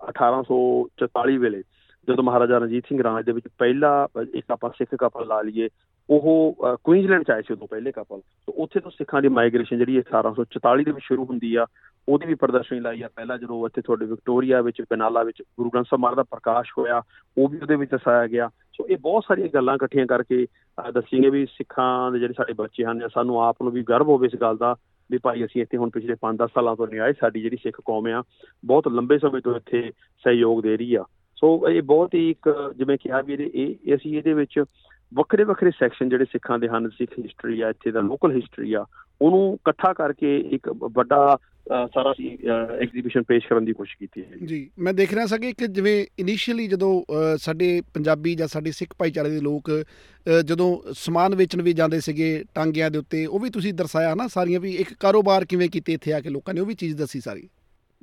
1844 0.09 1.38
ਵੇਲੇ 1.38 1.62
ਜਦੋਂ 2.07 2.23
ਮਹਾਰਾਜਾ 2.23 2.57
ਰਣਜੀਤ 2.57 2.85
ਸਿੰਘ 2.89 3.01
ਰਾਜ 3.03 3.25
ਦੇ 3.25 3.31
ਵਿੱਚ 3.31 3.47
ਪਹਿਲਾ 3.57 4.07
ਇੱਕ 4.35 4.51
ਆਪਾਂ 4.51 4.69
ਸਿੱਖ 4.77 4.95
ਕਪਲ 4.95 5.27
ਲਾ 5.27 5.41
ਲਈਏ, 5.41 5.69
ਉਹ 6.09 6.56
ਕੁਈਨਜ਼ਲੈਂਡ 6.83 7.23
ਚ 7.23 7.31
ਆਏ 7.31 7.41
ਸੀ 7.41 7.53
ਉਦੋਂ 7.53 7.68
ਪਹਿਲੇ 7.68 7.91
ਕਪਲ 7.91 8.19
ਸੋ 8.19 8.53
ਉੱਥੇ 8.63 8.79
ਤੋਂ 8.79 8.91
ਸਿੱਖਾਂ 8.91 9.21
ਦੀ 9.21 9.27
ਮਾਈਗ੍ਰੇਸ਼ਨ 9.27 9.77
ਜਿਹੜੀ 9.77 9.97
1844 10.00 10.83
ਦੇ 10.83 10.91
ਵਿੱਚ 10.91 11.06
ਸ਼ੁਰੂ 11.06 11.25
ਹੁੰਦੀ 11.25 11.56
ਆ 11.56 11.65
ਉਹਦੀ 12.09 12.27
ਵੀ 12.27 12.36
ਪ੍ਰਦਰਸ਼ਨੀ 12.36 12.80
ਲਾਈ 12.80 13.01
ਆ। 13.01 13.09
ਪਹਿਲਾਂ 13.15 13.38
ਜਦੋਂ 13.38 13.65
ਇੱਥੇ 13.65 13.81
ਤੁਹਾਡੇ 13.81 14.06
ਵਿਕਟੋਰੀਆ 14.06 14.62
ਵਿੱਚ, 14.62 14.81
ਬਨਾਲਾ 14.92 15.24
ਵਿੱਚ 15.24 15.42
ਗੁਰੂ 15.42 15.69
ਗ੍ਰੰਥ 15.69 15.86
ਸਾਹਿਬ 15.86 16.01
ਮਹਾਰਾਜ 16.01 16.18
ਦਾ 16.18 16.24
ਪ੍ਰਕਾਸ਼ 16.31 16.71
ਹੋਇਆ, 16.77 17.01
ਉਹ 17.38 17.50
ਵੀ 17.50 17.59
ਉਹਦੇ 17.59 17.75
ਵਿੱਚ 17.75 17.92
ਦਰਸਾਇਆ 17.92 18.27
ਗਿਆ। 18.27 18.50
ਸੋ 18.74 18.88
ਇਹ 18.88 18.98
ਬਹੁਤ 18.98 19.24
ਸਾਰੀਆਂ 19.27 19.48
ਗੱਲਾਂ 19.53 19.75
ਇਕੱਠੀਆਂ 19.75 20.06
ਕਰਕੇ 20.07 20.45
ਦੱਸੀਏ 20.94 21.30
ਵੀ 21.30 21.45
ਸਿੱਖਾਂ 21.45 22.12
ਦੇ 22.12 22.19
ਜਿਹੜੇ 22.19 22.33
ਸਾਡੇ 22.33 22.53
ਬੱਚੇ 22.53 22.86
ਹਨ 22.86 23.07
ਸਾਨੂੰ 23.13 23.42
ਆਪ 23.44 23.62
ਨੂੰ 23.63 23.71
ਵੀ 23.71 23.83
ਗਰਵ 23.83 24.09
ਹੋਵੇ 24.09 24.27
ਇਸ 24.27 24.36
ਗੱਲ 24.42 24.57
ਦਾ, 24.57 24.75
ਵੀ 25.09 25.18
ਭਾਈ 25.18 25.45
ਅਸੀਂ 25.45 25.62
ਇੱਥੇ 25.62 25.77
ਹੁਣ 25.77 25.89
ਪਿਛਲੇ 25.89 26.15
5-10 26.21 26.51
ਸਾਲਾਂ 26.53 26.75
ਤੋਂ 26.75 26.88
ਨਹੀਂ 26.88 27.00
ਆਏ 27.00 27.13
ਸਾਡੀ 27.19 27.42
ਜਿਹੜੀ 27.42 27.57
ਸਿੱਖ 27.63 27.81
ਕੌਮ 27.86 28.07
ਆ, 28.07 28.21
ਬਹੁਤ 28.65 28.88
ਲੰਬੇ 28.88 29.18
ਸਮੇਂ 29.19 29.42
ਤੋਂ 29.42 29.56
ਇੱਥੇ 29.56 29.89
ਸਹਿਯੋਗ 30.25 30.62
ਦੇ 30.63 30.77
ਰਹੀ 30.77 30.95
ਆ। 30.95 31.04
ਸੋ 31.38 31.47
ਇਹ 31.69 31.81
ਬਹੁਤ 31.81 32.13
ਹੀ 32.13 32.30
ਇੱਕ, 32.30 32.50
ਜਿਵੇਂ 32.77 32.97
ਕਿਹਾ 32.97 33.21
ਵੀ 33.21 33.33
ਇਹ 33.33 33.95
ਅਸੀਂ 33.95 34.18
ਇਹਦੇ 34.18 34.33
ਵਿੱਚ 34.33 34.63
ਵੱਖਰੇ 35.11 35.43
ਵੱਖਰੇ 35.43 35.71
ਸੈਕਸ਼ਨ 35.71 36.09
ਜਿਹੜੇ 36.09 36.25
ਸਿੱਖਾਂ 36.31 36.57
ਦੇ 36.59 36.67
ਹਨ, 36.67 36.89
ਸਿੱਖ 36.89 37.19
ਹਿਸਟਰੀ 37.19 37.61
ਆ, 37.61 37.69
ਇੱਥੇ 37.69 37.91
ਦਾ 37.91 38.01
ਲੋਕਲ 38.01 38.35
ਹਿਸਟਰੀ 38.35 38.73
ਆ, 38.73 38.85
ਉਹਨੂੰ 39.21 39.53
ਇਕੱਠਾ 39.55 39.93
ਕਰਕੇ 39.93 40.37
ਇੱਕ 40.55 40.69
ਵੱਡਾ 40.91 41.37
ਸਾਰਾ 41.93 42.13
ਐਗਜ਼ੀਬਿਸ਼ਨ 42.81 43.23
ਪੇਸ਼ 43.23 43.47
ਕਰਨ 43.47 43.65
ਦੀ 43.65 43.73
ਕੋਸ਼ਿਸ਼ 43.73 43.97
ਕੀਤੀ 43.97 44.21
ਹੈ 44.21 44.45
ਜੀ। 44.47 44.69
ਮੈਂ 44.79 44.93
ਦੇਖ 44.93 45.13
ਰਿਹਾ 45.13 45.25
ਸੀ 45.25 45.51
ਕਿ 45.53 45.67
ਜਿਵੇਂ 45.67 46.05
ਇਨੀਸ਼ੀਅਲੀ 46.19 46.67
ਜਦੋਂ 46.67 46.91
ਸਾਡੇ 47.39 47.69
ਪੰਜਾਬੀ 47.93 48.33
ਜਾਂ 48.35 48.47
ਸਾਡੇ 48.47 48.71
ਸਿੱਖ 48.71 48.93
ਭਾਈਚਾਰੇ 48.99 49.29
ਦੇ 49.29 49.39
ਲੋਕ 49.41 49.69
ਜਦੋਂ 50.45 50.69
ਸਮਾਨ 50.97 51.35
ਵੇਚਣ 51.35 51.61
ਵੀ 51.61 51.73
ਜਾਂਦੇ 51.73 51.99
ਸੀਗੇ 51.99 52.43
ਟਾਂਗਿਆਂ 52.55 52.89
ਦੇ 52.91 52.97
ਉੱਤੇ, 52.97 53.25
ਉਹ 53.25 53.39
ਵੀ 53.39 53.49
ਤੁਸੀਂ 53.49 53.73
ਦਰਸਾਇਆ 53.73 54.15
ਨਾ 54.15 54.27
ਸਾਰੀਆਂ 54.27 54.59
ਵੀ 54.59 54.73
ਇੱਕ 54.75 54.93
ਕਾਰੋਬਾਰ 54.99 55.45
ਕਿਵੇਂ 55.45 55.69
ਕੀਤੇ 55.69 55.93
ਇੱਥੇ 55.93 56.13
ਆ 56.13 56.19
ਕੇ 56.19 56.29
ਲੋਕਾਂ 56.29 56.53
ਨੇ, 56.53 56.61
ਉਹ 56.61 56.65
ਵੀ 56.65 56.73
ਚੀਜ਼ 56.75 56.97
ਦੱਸੀ 56.97 57.19
ਸਾਰੀ। 57.19 57.47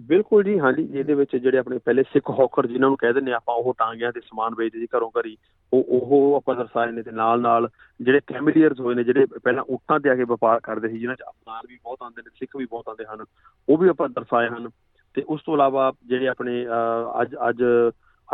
ਬਿਲਕੁਲ 0.01 0.45
ਜੀ, 0.45 0.59
ਹਾਂਜੀ। 0.59 0.83
ਜਿਹਦੇ 0.83 1.15
ਵਿੱਚ 1.15 1.37
ਜਿਹੜੇ 1.37 1.59
ਆਪਣੇ 1.59 1.79
ਪਹਿਲੇ 1.79 2.03
ਸਿੱਖ 2.03 2.31
ਹੌਕਰ 2.31 2.67
ਜਿਨ੍ਹਾਂ 2.67 2.91
ਨੂੰ 2.91 2.97
ਕਹਿ 2.97 3.13
ਦਿੰਦੇ 3.13 3.33
ਆਪਾਂ, 3.33 3.55
ਉਹ 3.55 3.75
ਟਾਂਗਿਆਂ 3.79 4.13
ਤੇ 4.13 4.21
ਸਮਾਨ 4.21 4.55
ਵੇਚਦੇ 4.55 4.81
ਜੀ 4.81 4.87
ਘਰੋਂ 4.97 5.11
ਘਰੀ। 5.11 5.37
ਉਹ 5.73 5.85
ਉਹ 5.89 6.37
ਆਪਾਂ 6.37 6.55
ਦਰਸਾਏ 6.55 6.93
ਨੇ 6.93 7.03
ਤੇ 7.03 7.11
ਨਾਲ 7.11 7.41
ਨਾਲ 7.41 7.69
ਜਿਹੜੇ 8.01 8.21
ਕੈਮਲੀਅਰਸ 8.27 8.81
ਹੋਏ 8.81 8.95
ਨੇ, 8.95 9.05
ਜਿਹੜੇ 9.05 9.27
ਪਹਿਲਾਂ 9.27 9.65
ਊਠਾਂ 9.71 10.01
ਤੇ 10.01 10.11
ਆ 10.11 10.15
ਕੇ 10.15 10.25
ਵਪਾਰ 10.25 10.61
ਕਰਦੇ 10.61 10.89
ਸੀ, 10.89 10.99
ਜਿਨ੍ਹਾਂ 10.99 11.17
ਚ 11.17 11.23
ਅਫਗਾਨ 11.23 11.63
ਵੀ 11.69 11.79
ਬਹੁਤ 11.85 11.99
ਆਉਂਦੇ 12.03 12.23
ਨੇ, 12.23 12.31
ਸਿੱਖ 12.35 12.57
ਵੀ 12.57 12.65
ਬਹੁਤ 12.65 12.89
ਆਉਂਦੇ 12.89 13.05
ਹਨ, 13.05 13.25
ਉਹ 13.69 13.79
ਵੀ 13.79 13.89
ਆਪਾਂ 13.89 14.09
ਦਰਸਾਏ 14.09 14.49
ਹਨ। 14.49 14.71
ਤੇ 15.15 15.23
ਉਸ 15.29 15.41
ਤੋਂ 15.47 15.55
ਇਲਾਵਾ 15.55 15.93
ਜਿਹੜੇ 16.07 16.29
ਆਪਣੇ 16.29 16.67
ਅੱਜ 17.23 17.37
ਅੱਜ 17.49 17.63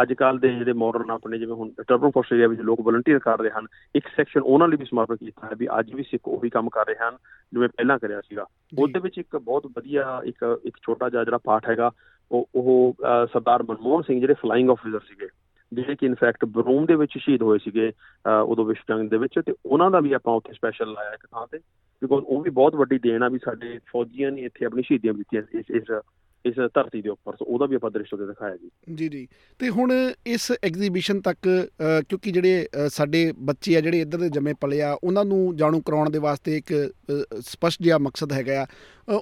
ਅੱਜ 0.03 0.13
ਕੱਲ 0.13 0.39
ਦੇ 0.39 0.49
ਜਿਹੜੇ 0.49 0.73
ਮਾਡਰਨ 0.73 1.11
ਆਪਣੇ 1.11 1.39
ਜਿਵੇਂ 1.39 1.55
ਹੁਣ 1.55 1.71
ਟਰਬਨ 1.89 2.11
ਫੋਰਸ 2.11 2.33
ਏਰੀਆ 2.33 2.49
ਵਿੱਚ 2.49 2.61
ਲੋਕ 2.61 2.81
ਵਲੰਟੀਅਰ 2.81 3.19
ਕਰ 3.19 3.39
ਰਹੇ 3.39 3.51
ਹਨ 3.51 3.67
ਇੱਕ 3.95 4.09
ਸੈਕਸ਼ਨ 4.17 4.41
ਉਹਨਾਂ 4.41 4.69
ਲਈ 4.69 4.77
ਵੀ 4.77 4.85
ਸਮਰਪਿਤ 4.85 5.19
ਕੀਤਾ 5.19 5.47
ਹੈ 5.47 5.53
ਵੀ 5.59 5.69
ਅੱਜ 5.79 5.95
ਵੀ 5.95 6.03
ਸਿੱਖ 6.03 6.29
ਉਹੀ 6.29 6.51
ਕੰਮ 6.51 6.69
ਕਰ 6.69 6.87
ਰਹੇ 6.87 6.95
ਹਨ 6.95 7.17
ਜਿਵੇਂ 7.53 7.69
ਪਹਿਲਾਂ 7.69 7.99
ਕਰਿਆ 7.99 8.21
ਸੀਗਾ। 8.21 8.47
ਉਹਦੇ 8.79 9.01
ਵਿੱਚ 9.01 9.19
ਇੱਕ 9.19 9.37
ਬਹੁਤ 9.37 9.67
ਵਧੀਆ 9.67 10.21
ਇੱਕ 10.25 10.61
ਇੱਕ 10.65 10.77
ਛੋਟਾ 10.83 11.09
ਜਿਹਾ 11.09 11.25
ਜਿਹੜਾ 11.25 11.39
ਪਾਠ 11.39 11.69
ਹੈਗਾ 11.69 11.91
ਉਹ 12.31 12.49
ਉਹ 12.55 12.97
ਸਰਦਾਰ 13.33 13.63
ਮਨਮੋਹਨ 13.63 14.03
ਸਿੰਘ 14.03 14.21
ਜਿਹੜੇ 14.21 14.35
ਫਲਾਈਂਗ 14.35 14.71
ਆਫੀਸਰ 14.71 15.01
ਸੀਗੇ 15.01 15.29
ਜਿਹੜੇ 15.73 15.97
ਕਿ 15.97 16.07
ਇਨਫੈਕਟ 16.07 16.45
ਬਰੂਮ 16.45 16.87
ਦੇ 16.87 16.95
ਵਿੱਚ 16.95 17.13
ਸ਼ਹੀਦ 17.19 17.43
ਹੋਏ 17.43 17.59
ਸੀਗੇ 17.59 17.93
ਉਦੋਂ 18.45 18.65
ਵਿਸ਼ਵ 18.65 18.97
ਜੰਗ 18.97 19.11
ਦੇ 19.11 19.17
ਵਿੱਚ 19.17 19.41
ਤੇ 19.47 19.55
ਉਹਨਾਂ 19.67 19.91
ਦਾ 19.91 20.01
ਵੀ 20.01 20.13
ਆਪਾਂ 20.13 20.35
ਉੱਥੇ 20.35 20.53
ਸਪੈਸ਼ਲ 20.53 20.93
ਲਾਇਆ 20.93 21.13
ਇੱਕ 21.13 21.27
ਥਾਂ 21.27 21.47
ਤੇ 21.47 21.59
ਬਿਕੋਜ਼ 22.03 22.25
ਉਹ 22.29 22.43
ਵੀ 22.43 22.51
ਬਹੁਤ 22.51 22.75
ਵੱਡੀ 22.75 22.99
ਦੇਣ 22.99 23.23
ਆ 23.23 23.29
ਵੀ 23.29 23.39
ਸਾਡੇ 23.45 23.79
ਫੌਜੀਆਂ 23.93 24.33
ਨੇ 24.33 24.43
ਇੱਥੇ 24.43 24.67
ਆਪਣੀ 24.67 24.83
ਸ਼ਹੀਦੀਆਂ 24.83 25.15
ਦਿੱਤੀਆਂ 25.15 25.43
ਇਸ 25.59 25.71
ਇਸ 25.71 25.91
ਇਸ 26.47 26.55
ਧਰਤੀ 26.75 27.03
ਦੇ 27.03 27.09
ਉੱਪਰ 27.09 27.37
ਸੋ 27.37 27.45
ਉਹਦਾ 27.45 27.67
ਵੀ 27.67 27.77
ਆਪਾਂ 27.77 27.91
ਦ੍ਰਿਸ਼ 27.91 28.15
ਉਹਦੇ 28.15 28.27
ਦਿਖਾਇਆ 28.27 28.57
ਜੀ। 28.57 28.71
ਜੀ 28.95 29.09
ਜੀ। 29.09 29.29
ਤੇ 29.59 29.69
ਹੁਣ 29.69 29.93
ਇਸ 30.27 30.53
ਐਗਜ਼ੀਬਿਸ਼ਨ 30.65 31.21
ਤੱਕ 31.21 31.39
ਕਿਉਂਕਿ 32.09 32.31
ਜਿਹੜੇ 32.31 32.69
ਸਾਡੇ 32.89 33.33
ਬੱਚੇ 33.39 33.77
ਆ 33.77 33.81
ਜਿਹੜੇ 33.81 34.01
ਇੱਧਰ 34.01 34.19
ਦੇ 34.19 34.29
ਜੰਮੇ 34.29 34.55
ਪਲੇ 34.61 34.81
ਆ 34.83 34.93
ਉਹਨਾਂ 35.05 35.25
ਨੂੰ 35.25 35.57
ਜਾਣੂ 35.57 35.81
ਕਰਾਉਣ 35.81 36.11
ਦੇ 36.11 36.19
ਵਾਸਤੇ 36.19 36.57
ਇੱਕ 36.57 36.73
ਸਪਸ਼ਟ 37.41 37.83
ਜਿਹਾ 37.83 37.99
ਮਕਸਦ 37.99 38.33
ਹੈਗਾ 38.33 38.61
ਆ। 38.63 38.67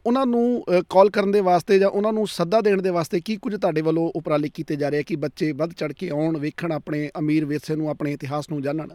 ਉਹਨਾਂ 0.07 0.27
ਨੂੰ 0.27 0.65
ਕਾਲ 0.91 1.11
ਕਰਨ 1.11 1.31
ਦੇ 1.31 1.41
ਵਾਸਤੇ 1.41 1.79
ਜਾਂ 1.79 1.89
ਉਹਨਾਂ 1.89 2.13
ਨੂੰ 2.13 2.27
ਸੱਦਾ 2.27 2.61
ਦੇਣ 2.61 2.83
ਦੇ 2.83 2.91
ਵਾਸਤੇ 2.91 3.21
ਕੀ 3.21 3.37
ਕੁਝ 3.37 3.55
ਤੁਹਾਡੇ 3.57 3.83
ਵੱਲੋਂ 3.83 4.11
ਉਪਰਾਲੇ 4.17 4.49
ਕੀਤੇ 4.55 4.77
ਜਾ 4.77 4.89
ਰਹੇ 4.89 5.03
ਕਿ 5.03 5.17
ਬੱਚੇ 5.17 5.53
ਵੱਧ 5.53 5.73
ਚੜ 5.73 5.93
ਕੇ 5.93 6.09
ਆਉਣ 6.09 6.39
ਵੇਖਣ 6.39 6.73
ਆਪਣੇ 6.73 7.11
ਅਮੀਰ 7.19 7.45
ਵਿਰਸੇ 7.45 7.77
ਨੂੰ 7.77 7.91
ਆਪਣੇ 7.91 8.13
ਇਤਿਹਾਸ 8.13 8.51
ਨੂੰ 8.51 8.63
ਜਾਣਨ? 8.63 8.89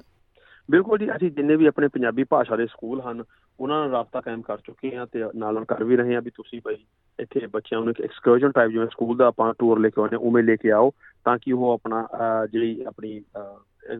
ਬਿਲਕੁਲ 0.71 0.99
ਜੀ 0.99 1.09
ਅਸੀਂ 1.15 1.31
ਜਿੰਨੇ 1.31 1.55
ਵੀ 1.55 1.65
ਆਪਣੇ 1.65 1.87
ਪੰਜਾਬੀ 1.87 2.23
ਭਾਸ਼ਾ 2.23 2.55
ਦੇ 2.55 2.65
ਸਕੂਲ 2.65 3.01
ਹਨ 3.01 3.23
ਉਹਨਾਂ 3.59 3.79
ਨਾਲ 3.79 3.91
ਰਾਬਤਾ 3.91 4.21
ਕਾਇਮ 4.21 4.41
ਕਰ 4.41 4.57
ਚੁੱਕੇ 4.57 4.95
ਹਾਂ 4.95 5.05
ਤੇ 5.07 5.19
ਨਾਲ 5.35 5.53
ਨਾਲ 5.53 5.65
ਕਰ 5.65 5.83
ਵੀ 5.83 5.95
ਰਹੇ 5.95 6.15
ਹਾਂ 6.15 6.21
ਵੀ 6.21 6.29
ਤੁਸੀਂ 6.29 6.61
ਭਾਈ 6.61 6.75
ਇੱਥੇ 7.19 7.47
ਬੱਚਿਆਂ 7.47 7.81
ਨੂੰ 7.81 7.89
ਇੱਕ 7.89 8.01
ਐਕਸਕਰਜਨ 8.01 8.51
ਟਾਈਪ 8.51 8.71
ਜਿਵੇਂ 8.71 8.87
ਸਕੂਲ 8.87 9.17
ਦਾ 9.17 9.27
ਆਪਾਂ 9.27 9.53
ਟੂਰ 9.59 9.79
ਲੈ 9.79 9.89
ਕੇ 9.89 10.01
ਆਉਂਦੇ 10.01 10.15
ਉਵੇਂ 10.15 10.43
ਲੈ 10.43 10.55
ਕੇ 10.55 10.71
ਆਓ 10.71 10.91
ਤਾਂ 11.25 11.37
ਕਿ 11.37 11.51
ਉਹ 11.51 11.71
ਆਪਣਾ 11.71 12.07
ਜਿਹੜੀ 12.51 12.83
ਆਪਣੀ 12.83 13.21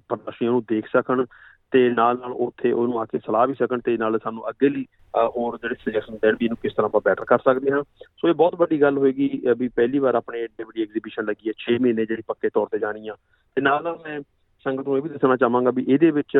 ਪ੍ਰਦਰਸ਼ਨੀ 0.09 0.47
ਨੂੰ 0.47 0.63
ਦੇਖ 0.67 0.87
ਸਕਣ 0.87 1.25
ਤੇ 1.71 1.89
ਨਾਲ 1.89 2.19
ਨਾਲ 2.19 2.31
ਉੱਥੇ 2.31 2.71
ਉਹਨੂੰ 2.71 2.99
ਆ 2.99 3.05
ਕੇ 3.05 3.19
ਸਲਾਹ 3.19 3.47
ਵੀ 3.47 3.53
ਸਕਣ 3.53 3.79
ਤੇ 3.79 3.97
ਨਾਲ 3.97 4.19
ਸਾਨੂੰ 4.23 4.49
ਅੱਗੇ 4.49 4.69
ਲਈ 4.69 4.85
ਹੋਰ 5.17 5.57
ਜਿਹੜੇ 5.61 5.75
ਸੁਜੈਸ਼ਨ 5.75 6.17
ਦੇਣ 6.21 6.35
ਵੀ 6.39 6.45
ਇਹਨੂੰ 6.45 6.57
ਕਿਸ 6.61 6.73
ਤਰ੍ਹਾਂ 6.73 6.89
ਆਪਾਂ 6.89 7.01
ਬੈਟਰ 7.05 7.25
ਕਰ 7.25 7.39
ਸਕਦੇ 7.39 7.71
ਹਾਂ। 7.71 7.83
ਸੋ 8.17 8.27
ਇਹ 8.27 8.33
ਬਹੁਤ 8.33 8.55
ਵੱਡੀ 8.55 8.81
ਗੱਲ 8.81 8.97
ਹੋਏਗੀ 8.97 9.41
ਵੀ 9.57 9.67
ਪਹਿਲੀ 9.67 9.99
ਵਾਰ 9.99 10.15
ਆਪਣੇ 10.15 10.39
ਏਡੀ 10.39 10.63
ਵੱਡੀ 10.63 10.81
ਐਗਜ਼ੀਬਿਸ਼ਨ 10.81 11.25
ਲੱਗੀ 11.25 11.49
ਹੈ 11.49 11.53
6 11.65 11.77
ਮਹੀਨੇ 11.81 12.05
ਜਿਹੜੀ 12.05 12.21
ਪੱਕੇ 12.27 12.49
ਤੌਰ 12.49 12.67
ਤੇ 12.71 12.79
ਜਾਣੀ 12.79 13.07
ਆ। 13.07 13.15
ਤੇ 13.55 13.61
ਨਾਲ 13.61 13.83
ਨਾਲ 13.83 13.99
ਮੈਂ 14.07 14.21
ਸੰਗਤ 14.65 14.87
ਨੂੰ 14.87 14.97
ਇਹ 14.97 15.01
ਵੀ 15.01 15.09
ਦੱਸਣਾ 15.09 15.35
ਚਾਹਾਂਗਾ 15.35 15.71
ਵੀ 15.71 15.85
ਇਹਦੇ 15.89 16.11
ਵਿੱਚ 16.11 16.37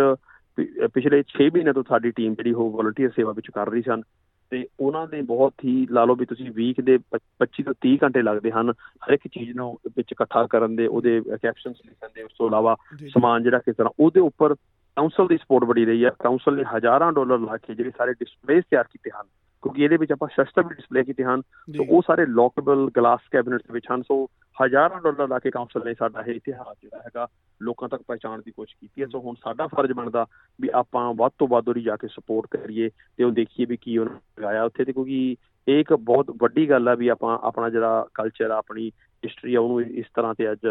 ਪਿਛਲੇ 0.93 1.24
6 1.34 1.50
ਮਹੀਨੇ 1.53 1.74
ਤੋਂ 1.74 1.84
ਸਾਡੀ 1.89 2.12
ਟੀਮ 2.12 2.34
ਜਿਹੜੀ 2.34 2.51
ਉਹ 2.51 2.72
ਵਲੰਟੀਅਰ 2.77 3.10
ਸੇਵਾ 3.15 3.31
ਵਿੱਚ 3.31 3.51
ਕਰ 3.55 3.69
ਰਹੀ 3.69 3.81
ਸਨ। 3.81 4.01
ਤੇ 4.50 4.68
ਉਹਨਾਂ 4.80 5.08
ਦੇ 5.08 5.22
ਬਹੁਤ 5.22 5.54
ਹੀ 5.66 5.88
ਲਾ 5.92 6.06
ਲਓ 6.06 6.16
ਵੀ 6.16 6.25
ਤੁਸੀਂ 6.25 6.51
ਵੀਕ 6.51 6.82
ਦੇ 6.82 7.00
25 7.39 7.63
ਤੋਂ 7.66 7.74
30 7.86 7.98
ਘੰਟੇ 8.04 8.22
ਲੱਗਦੇ 8.22 8.51
ਹਨ 8.51 8.72
ਹਰ 8.72 9.13
ਇੱਕ 9.13 9.27
ਚੀਜ਼ 9.27 9.51
ਨੂੰ 9.56 9.80
ਵਿੱਚ 9.98 10.12
ਇਕੱਠਾ 10.12 10.48
ਕਰਨ 10.48 10.75
ਦੇ 10.75 10.88
ਉਹਦੇ 10.88 11.22
ਕੈਪਸ਼ਨਸ 11.42 11.75
ਲਿਖਣ 11.86 12.08
ਦੇ 12.16 12.24
ਉਸ 12.24 12.32
ਤੋਂ 12.38 12.48
ਇਲਾਵਾ 12.48 12.75
ਸਮਾਨ 13.08 13.44
ਜਿਹੜਾ 13.44 13.60
ਕਿਸ 13.60 13.75
ਤਰ੍ਹਾਂ 13.75 13.94
ਉਹਦੇ 14.00 14.20
ਉੱਪਰ 14.20 14.56
ਕਾਉਂਸਲ 14.98 15.27
ਦੀ 15.27 15.38
ਸਪੋਰਟ 15.38 15.63
ਬੜੀ 15.63 15.86
ਰਹੀ 15.86 16.06
ਹੈ। 16.06 16.10
ਕਾਉਂਸਲ 16.20 16.56
ਨੇ 16.56 16.63
ਹਜ਼ਾਰਾਂ 16.77 17.13
ਡਾਲਰ 17.13 17.38
ਲਾ 17.38 17.58
ਕੇ 17.58 17.75
ਜਿਹੜੇ 17.75 17.92
ਸਾਰੇ 17.98 18.13
ਡਿਸਪਲੇਸ 18.13 18.63
ਤਿਆਰ 18.70 18.84
ਕੀਤੇ 18.84 19.12
ਹਨ। 19.22 19.27
ਕਿਉਂਕਿ 19.67 19.83
ਇਹਦੇ 19.83 19.97
ਵਿੱਚ 19.97 20.12
ਆਪਾਂ 20.12 20.27
ਸ਼ਸਤਰ 20.27 20.63
ਵੀ 20.63 20.75
ਡਿਸਪਲੇ 20.75 21.03
ਕੀਤੇ 21.03 21.24
ਹਨ 21.24 21.41
ਸੋ 21.75 21.86
ਉਹ 21.89 22.01
ਸਾਰੇ 22.07 22.25
ਲੋਕੇਬਲ 22.25 22.89
ਗਲਾਸ 22.97 23.19
ਕੈਬਨਿਟਸ 23.31 23.71
ਵਿੱਚ 23.71 23.86
ਹਨ 23.93 24.01
ਸੋ 24.01 24.27
ਹਜ਼ਾਰਾਂ 24.63 25.01
ਡਾਲਰ 25.01 25.27
ਲਾ 25.27 25.39
ਕੇ 25.39 25.50
ਕਾਉਂਸਲ 25.51 25.81
ਨੇ 25.86 25.93
ਸਾਡਾ 25.93 26.21
ਇਹ 26.21 26.33
ਇਤਿਹਾਸ 26.33 26.77
ਜਿਹੜਾ 26.81 27.00
ਹੈਗਾ 27.00 27.27
ਲੋਕਾਂ 27.62 27.89
ਤੱਕ 27.89 28.01
ਪਹੁੰਚਾਉਣ 28.01 28.41
ਦੀ 28.41 28.51
ਕੋਸ਼ਿਸ਼ 28.51 28.77
ਕੀਤੀ 28.81 29.01
ਹੈ। 29.01 29.07
ਸੋ 29.07 29.19
ਹੁਣ 29.19 29.36
ਸਾਡਾ 29.36 29.67
ਫਰਜ਼ 29.67 29.91
ਬਣਦਾ 29.91 30.25
ਵੀ 30.59 30.69
ਆਪਾਂ 30.74 31.13
ਵੱਧ 31.13 31.31
ਤੋਂ 31.38 31.47
ਵੱਧ 31.47 31.69
ਉਹਦੀ 31.69 31.81
ਜਾ 31.81 31.95
ਕੇ 31.95 32.07
ਸਪੋਰਟ 32.07 32.57
ਕਰੀਏ 32.57 32.89
ਤੇ 33.17 33.24
ਉਹ 33.24 33.31
ਦੇਖੀਏ 33.31 33.65
ਵੀ 33.65 33.77
ਕੀ 33.77 33.97
ਉਹਨਾਂ 33.97 34.13
ਲਗਾਇਆ 34.39 34.63
ਉੱਥੇ 34.63 34.86
ਤੇ 34.86 34.93
ਕਿਉਂਕਿ 34.93 35.36
ਇਹ 35.67 35.79
ਇੱਕ 35.79 35.93
ਬਹੁਤ 35.93 36.31
ਵੱਡੀ 36.38 36.69
ਗੱਲ 36.69 36.88
ਆ 36.88 36.95
ਵੀ 36.95 37.07
ਆਪਾਂ 37.07 37.39
ਆਪਣਾ 37.41 37.69
ਜਿਹੜਾ 37.69 38.07
ਕਲਚਰ 38.13 38.51
ਆ 38.51 38.57
ਆਪਣੀ 38.57 38.91
ਹਿਸਟਰੀ 39.24 39.55
ਆ 39.55 39.59
ਉਹਨੂੰ 39.59 39.81
ਇਸ 39.81 40.05
ਤਰ੍ਹਾਂ 40.15 40.33
ਤੇ 40.33 40.51
ਅੱਜ 40.51 40.65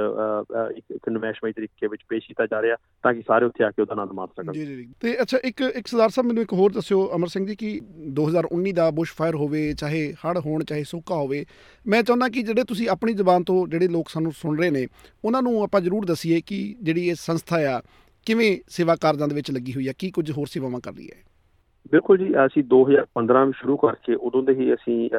ਇੱਕ 0.93 1.09
ਨਵੈਸ਼ਮਈ 1.09 1.53
ਤਰੀਕੇ 1.53 1.87
ਵਿੱਚ 1.87 2.03
ਪੇਸ਼ 2.09 2.27
ਕੀਤਾ 2.29 2.47
ਜਾ 2.47 2.63
ਰਿਹਾ 2.63 2.77
ਤਾਂ 3.03 3.15
ਕਿ 3.15 3.23
ਸਾਰੇ 3.23 3.47
ਉੱਥੇ 3.47 3.65
ਆ 3.65 3.71
ਕੇ 3.71 3.83
ਉਹਦਾ 3.83 3.93
ਆਨੰਦ 3.93 4.13
ਮਾਣ 4.13 4.27
ਸਕਣ। 4.27 4.53
ਜੀ 4.53 4.67
ਜੀ 4.67 4.87
ਤੇ 5.01 5.23
ਅੱਛਾ 5.23 5.39
ਇੱਕ 5.45 5.61
ਇੱਕ 5.61 5.87
ਸਰਦਾਰ 5.87 6.09
ਸਾਹਿਬ 6.09 6.27
ਮੈਨੂੰ 6.27 6.43
ਇੱਕ 6.43 6.53
ਹੋਰ 6.53 6.73
ਦੱਸਿਓ 6.73 7.11
ਅਮਰ 7.15 7.29
ਸਿੰਘ 7.29 7.47
ਜੀ 7.47 7.57
ਕਿ 7.57 7.81
2019 8.21 8.73
ਦਾ 8.73 8.91
ਬੁਸ਼ 8.91 9.15
ਫਾਇਰ 9.15 9.35
ਹੋਵੇ 9.35 9.73
ਚਾਹੇ 9.73 10.13
ਹੜ 10.13 10.39
ਹੋਣ 10.39 10.65
ਚਾਹੇ 10.65 10.85
ਸੁੱਕਾ 10.85 11.15
ਹੋਵੇ 11.15 11.45
ਮੈਂ 11.87 12.03
ਚਾਹੁੰਦਾ 12.03 12.29
ਕਿ 12.29 12.43
ਜਿਹੜੇ 12.43 12.65
ਤੁਸੀਂ 12.65 12.89
ਆਪਣੀ 12.89 13.13
ਜ਼ੁਬਾਨ 13.13 13.43
ਤੋਂ 13.45 13.69
ਜਿਹੜੇ 13.69 13.89
ਲੋਕ 13.89 14.09
ਸਾਨੂੰ 14.09 14.33
ਸੁਣ 14.33 14.59
ਰਹੇ 14.59 14.71
ਨੇ 14.71 14.87
ਉਹਨਾਂ 15.25 15.43
ਨੂੰ 15.43 15.63
ਆਪਾਂ 15.63 15.81
ਜ਼ਰੂਰ 15.81 16.05
ਦਸੀਏ 16.05 16.41
ਕਿ 16.41 16.77
ਜਿਹੜੀ 16.83 17.09
ਇਹ 17.09 17.15
ਸੰਸਥਾ 17.15 17.57
ਆ 17.77 17.81
ਕਿਵੇਂ 18.27 18.57
ਸੇਵਾ 18.69 18.97
ਕਾਰਜਾਂ 18.97 19.29
ਦੇ 19.29 19.35
ਵਿੱਚ 19.35 19.51
ਲੱਗੀ 19.51 19.73
ਹੋਈ 19.73 19.89
ਆ 19.89 19.93
ਕੀ 19.99 20.11
ਕੁਝ 20.11 20.31
ਹੋਰ 20.31 20.47
ਸੇਵਾਵਾਂ 20.47 20.81
ਕਰ 20.81 20.93
ਰਹੀ 20.93 21.09
ਹੈ? 21.09 21.23
ਬਿਲਕੁਲ 21.93 22.19
ਜੀ 22.19 22.29
ਅਸੀਂ 22.47 22.63
2015 22.65 23.45
ਵਿੱਚ 23.47 23.57
ਸ਼ੁਰੂ 23.57 23.77
ਕਰਕੇ 23.77 24.15
ਉਦੋਂ 24.15 24.43
ਦੇ 24.43 24.53
ਹੀ 24.53 24.75
ਅਸੀਂ 24.75 25.11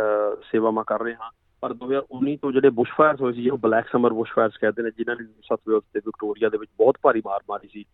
ਸੇਵਾਵਾਂ 0.52 0.84
ਕਰ 0.88 1.00
ਰਹੇ 1.00 1.14
ਹਾਂ। 1.14 1.30
ਪਰ 1.62 1.74
2019 1.76 2.36
ਤੋਂ 2.42 2.52
ਜਿਹੜੇ 2.52 2.70
ਬੁਸ਼ਫਾਇਰਸ 2.80 3.22
ਹੋਏ 3.22 3.34
ਸੀ 3.34 3.50
ਉਹ 3.50 3.58
ਬਲੈਕ 3.58 3.88
ਸਮਰ 3.92 4.14
ਬੁਸ਼ਫਾਇਰਸ 4.14 4.58
ਕਹਿੰਦੇ 4.58 4.84
ਨੇ, 4.84 4.90
ਜਿਨ੍ਹਾਂ 4.98 5.16
ਨੇ 5.16 5.26
ਸੱਤ 5.44 5.60
ਵੇਲਸ 5.70 5.84
ਤੇ 5.94 6.00
ਵਿਕਟੋਰੀਆ 6.06 6.50
ਦੇ 6.50 6.58
ਵਿੱਚ 6.58 6.72
ਬਹੁਤ 6.78 6.98
ਭਾਰੀ 7.04 7.22
ਮਾਰ 7.26 7.40
ਮਾਰੀ 7.50 7.68
ਸੀ, 7.74 7.86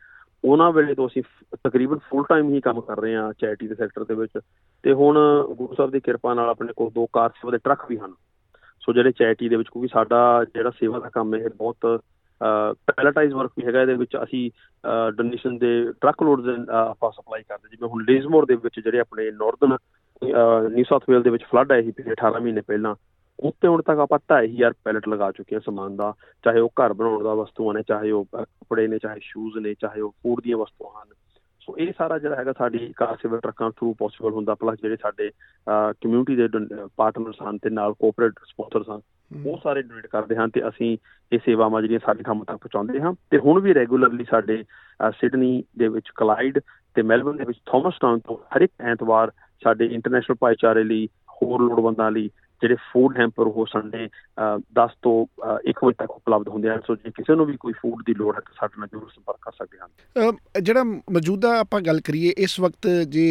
ਉਹਨਾਂ 0.43 0.72
ਵੇਲੇ 0.72 0.96
ਤੋਂ 0.96 1.08
ਅਸੀਂ 1.08 1.24
ਤਕਰੀਬਨ 1.67 2.00
ਫੁੱਲ 2.10 2.24
ਟਾਈਮ 2.29 2.53
ਹੀ 2.53 2.60
ਕੰਮ 2.62 2.82
ਕਰ 2.82 3.00
ਰਹੇ 3.01 3.15
ਹਾਂ 3.15 3.32
ਚੈਰਿਟੀ 3.39 3.67
ਦੇ 3.67 3.75
ਸੈਕਟਰ 3.75 4.03
ਦੇ 4.03 4.15
ਵਿੱਚ 4.15 4.39
ਤੇ 4.84 4.93
ਹੁਣ 4.93 5.17
ਗੁਰੂ 5.50 5.75
ਸਾਹਿਬ 5.75 5.91
ਦੀ 5.91 6.00
ਕਿਰਪਾ 6.00 6.34
ਨਾਲ 6.34 6.50
ਆਪਣੇ 6.50 6.74
ਕੋਲ 6.77 6.89
ਦੋ 6.96 7.05
ਕਾਰ 7.13 7.29
ਸੇਵਾ 7.29 7.51
ਦੇ 7.51 7.58
ਟਰੱਕ 7.58 7.86
ਵੀ 7.89 7.98
ਹਨ। 7.98 8.13
ਸੋ 8.82 8.93
ਜਿਹੜੇ 8.93 9.12
ਚੈਰਿਟੀ 9.12 9.50
ਦੇ 9.50 9.55
ਵਿੱਚ, 9.55 9.70
ਕਿਉਂਕਿ 9.70 9.88
ਸਾਡਾ 9.93 10.43
ਜਿਹੜਾ 10.55 10.70
ਸੇਵਾ 10.70 11.00
ਦਾ 11.00 11.10
ਕੰਮ 11.10 11.36
ਹੈ 11.36 11.50
ਬਹੁਤ 11.58 12.01
ਪੈਲੇਟਾਈਜ਼ 12.88 13.34
ਵਰਕ 13.34 13.51
ਵੀ 13.58 13.65
ਹੈਗਾ, 13.65 13.82
ਇਹਦੇ 13.82 13.93
ਵਿੱਚ 13.93 14.17
ਅਸੀਂ 14.24 14.50
ਡੋਨੇਸ਼ਨ 15.17 15.58
ਦੇ 15.58 15.72
ਟਰੱਕ 16.01 16.24
ਲੋਡਸ 16.24 16.70
ਆਪਾਂ 16.70 17.12
ਸਪਲਾਈ 17.12 17.43
ਕਰਦੇ 17.50 17.70
ਜਿਵੇਂ 17.70 17.89
ਹੁਣ 17.89 18.03
ਲੇਜ਼ਮੋਰ 18.10 18.46
ਦੇ 18.46 18.55
ਵਿੱਚ 18.55 18.79
ਜਿਹੜੇ 18.79 19.00
ਆਪਣੇ 19.00 19.32
ਨਾਰਥਰਨ 19.32 19.77
ਨਿਊ 20.74 20.84
ਸਾਊਥ 20.89 21.03
ਵੇਲ 21.10 21.24
ਦੇ 21.24 21.29
ਵਿੱਚ 21.29 21.43
ਫਲੱਡ 21.43 21.72
ਆਇਆ 21.72 21.82
ਸੀ 21.82 21.93
18 22.12 22.41
ਮਹੀਨੇ 22.41 22.62
ਪਹਿਲਾਂ 22.62 22.96
ਉੱਤੇ 23.43 23.67
ਹੁਣ 23.67 23.81
ਤੱਕ 23.81 24.00
ਆਪਾਂ 24.00 24.19
2500 24.27 24.71
ਪੈਲਟ 24.83 25.07
ਲਗਾ 25.07 25.31
ਚੁੱਕੇ 25.31 25.55
ਹਾਂ 25.55 25.62
ਸਮਾਨ 25.65 25.95
ਦਾ 25.95 26.13
ਚਾਹੇ 26.43 26.59
ਉਹ 26.59 26.69
ਘਰ 26.69 26.93
ਬਣਾਉਣ 26.93 27.23
ਦਾ 27.23 27.33
ਵਸਤੂਆਂ 27.33 27.73
ਨੇ 27.73 27.81
ਚਾਹੇ 27.88 28.12
ਉਹ 28.12 28.25
ਕੱਪੜੇ 28.35 28.88
ਨੇ 28.88 28.97
ਚਾਹੇ 28.97 29.19
ਸ਼ੂਜ਼ 29.21 29.57
ਨੇ 29.57 29.73
ਚਾਹੇ 29.73 30.01
ਉਹ 30.01 30.12
ਫੂਡ 30.12 30.41
ਦੀਆਂ 30.41 30.57
ਵਸਤੂਆਂ 30.57 31.03
ਹਨ। 31.03 31.09
ਸੋ 31.59 31.77
ਇਹ 31.77 31.93
ਸਾਰਾ 31.97 32.17
ਜਿਹੜਾ 32.19 32.35
ਹੈਗਾ 32.35 32.53
ਸਾਡੀ 32.57 32.93
ਕਾਰ 32.95 33.15
ਸੇਵਰ 33.15 33.39
ਟਰੱਕਾਂ 33.39 33.71
ਥਰੂ 33.71 33.93
ਪੋਸੀਬਲ 33.93 34.31
ਹੁੰਦਾ 34.31 34.55
ਪਲੱਸ 34.55 34.79
ਜਿਹੜੇ 34.81 34.95
ਸਾਡੇ 34.95 35.31
ਕਮਿਊਨਿਟੀ 36.01 36.35
ਦੇ 36.35 36.47
ਪਾਰਟਨਰਸ 36.97 37.35
ਹਨ 37.50 37.57
ਤੇ 37.57 37.69
ਨਾਲ 37.69 37.93
ਕੋਆਪਰੇਟ 37.93 38.33
ਸਪਾਂਸਰਸ 38.45 38.89
ਹਨ 38.89 39.01
ਉਹ 39.45 39.59
ਸਾਰੇ 39.63 39.81
ਡੋਨੇਟ 39.81 40.07
ਕਰਦੇ 40.07 40.35
ਹਨ 40.35 40.50
ਤੇ 40.50 40.67
ਅਸੀਂ 40.67 40.97
ਇਹ 41.31 41.39
ਸੇਵਾਵਾਂ 41.45 41.81
ਜਿਹੜੀਆਂ 41.81 42.00
ਸਾਡੇ 42.05 42.23
ਥਾਂ 42.23 42.35
ਤੱਕ 42.35 42.57
ਪਹੁੰਚਾਉਂਦੇ 42.57 43.01
ਹਾਂ। 43.01 43.13
ਤੇ 43.29 43.38
ਹੁਣ 43.38 43.62
ਵੀ 43.62 43.73
ਰੈਗੂਲਰਲੀ 43.73 44.25
ਸਾਡੇ 44.29 44.63
ਸਿਡਨੀ 45.12 45.63
ਦੇ 45.77 45.88
ਵਿੱਚ 45.88 46.09
ਕਲਾਈਡ 46.15 46.59
ਤੇ 46.95 47.01
ਮੈਲਬਨ 47.01 47.38
ਦੇ 47.38 47.43
ਵਿੱਚ 47.43 47.59
ਥਾਮਸ 47.71 47.93
ਟਾਊਨ 48.01 48.19
ਤੋਂ 48.19 48.38
ਹਰ 48.38 48.62
ਇੱਕ 48.62 48.71
ਐਤਵਾਰ 48.81 49.31
ਸਾਡੇ 49.63 49.85
ਇੰਟਰਨੈਸ਼ਨਲ 49.85 50.38
ਭਾਈਚਾਰੇ 50.39 50.83
ਲਈ 50.83 51.07
ਹੋਰ 51.07 51.62
ਲੋੜਵੰਦਾਂ 51.62 52.12
ਲਈ 52.12 52.29
ਜਿਹੜੇ 52.63 52.75
ਫੂਡ 52.91 53.17
ਹੈਂਪਰ 53.20 53.48
ਉਹ 53.48 53.65
ਸੰਡੇ 53.72 54.08
10 54.75 54.91
ਤੋਂ 55.01 55.15
1 55.70 55.84
ਵਜੇ 55.86 55.96
ਤੱਕ 56.00 56.12
ਉਪਲਬਧ 56.12 56.48
ਹੁੰਦੇ 56.50 56.70
ਹਨ। 56.70 56.82
ਸੋ 56.88 56.96
ਜੇ 56.96 57.12
ਕਿਸੇ 57.15 57.36
ਨੂੰ 57.36 57.46
ਵੀ 57.46 57.58
ਕੋਈ 57.60 57.74
ਫੂਡ 57.74 58.03
ਦੀ 58.05 58.13
ਲੋੜ 58.13 58.36
ਹੈ, 58.36 58.41
ਤਾਂ 58.41 58.53
ਸਾਡੇ 58.60 58.79
ਨਾਲ 58.79 58.88
ਜ਼ਰੂਰ 58.88 59.10
ਸੰਪਰਕ 59.15 59.38
ਕਰ 59.41 59.51
ਸਕਦੇ 59.58 59.77
ਹਨ। 59.79 60.38
ਜਿਹੜਾ 60.62 60.84
ਮੌਜੂਦਾ 60.84 61.58
ਆਪਾਂ 61.60 61.82
ਗੱਲ 61.82 62.00
ਕਰੀਏ, 62.01 62.34
ਇਸ 62.38 62.60
ਵਕਤ 62.60 62.88
ਜੇ 63.10 63.27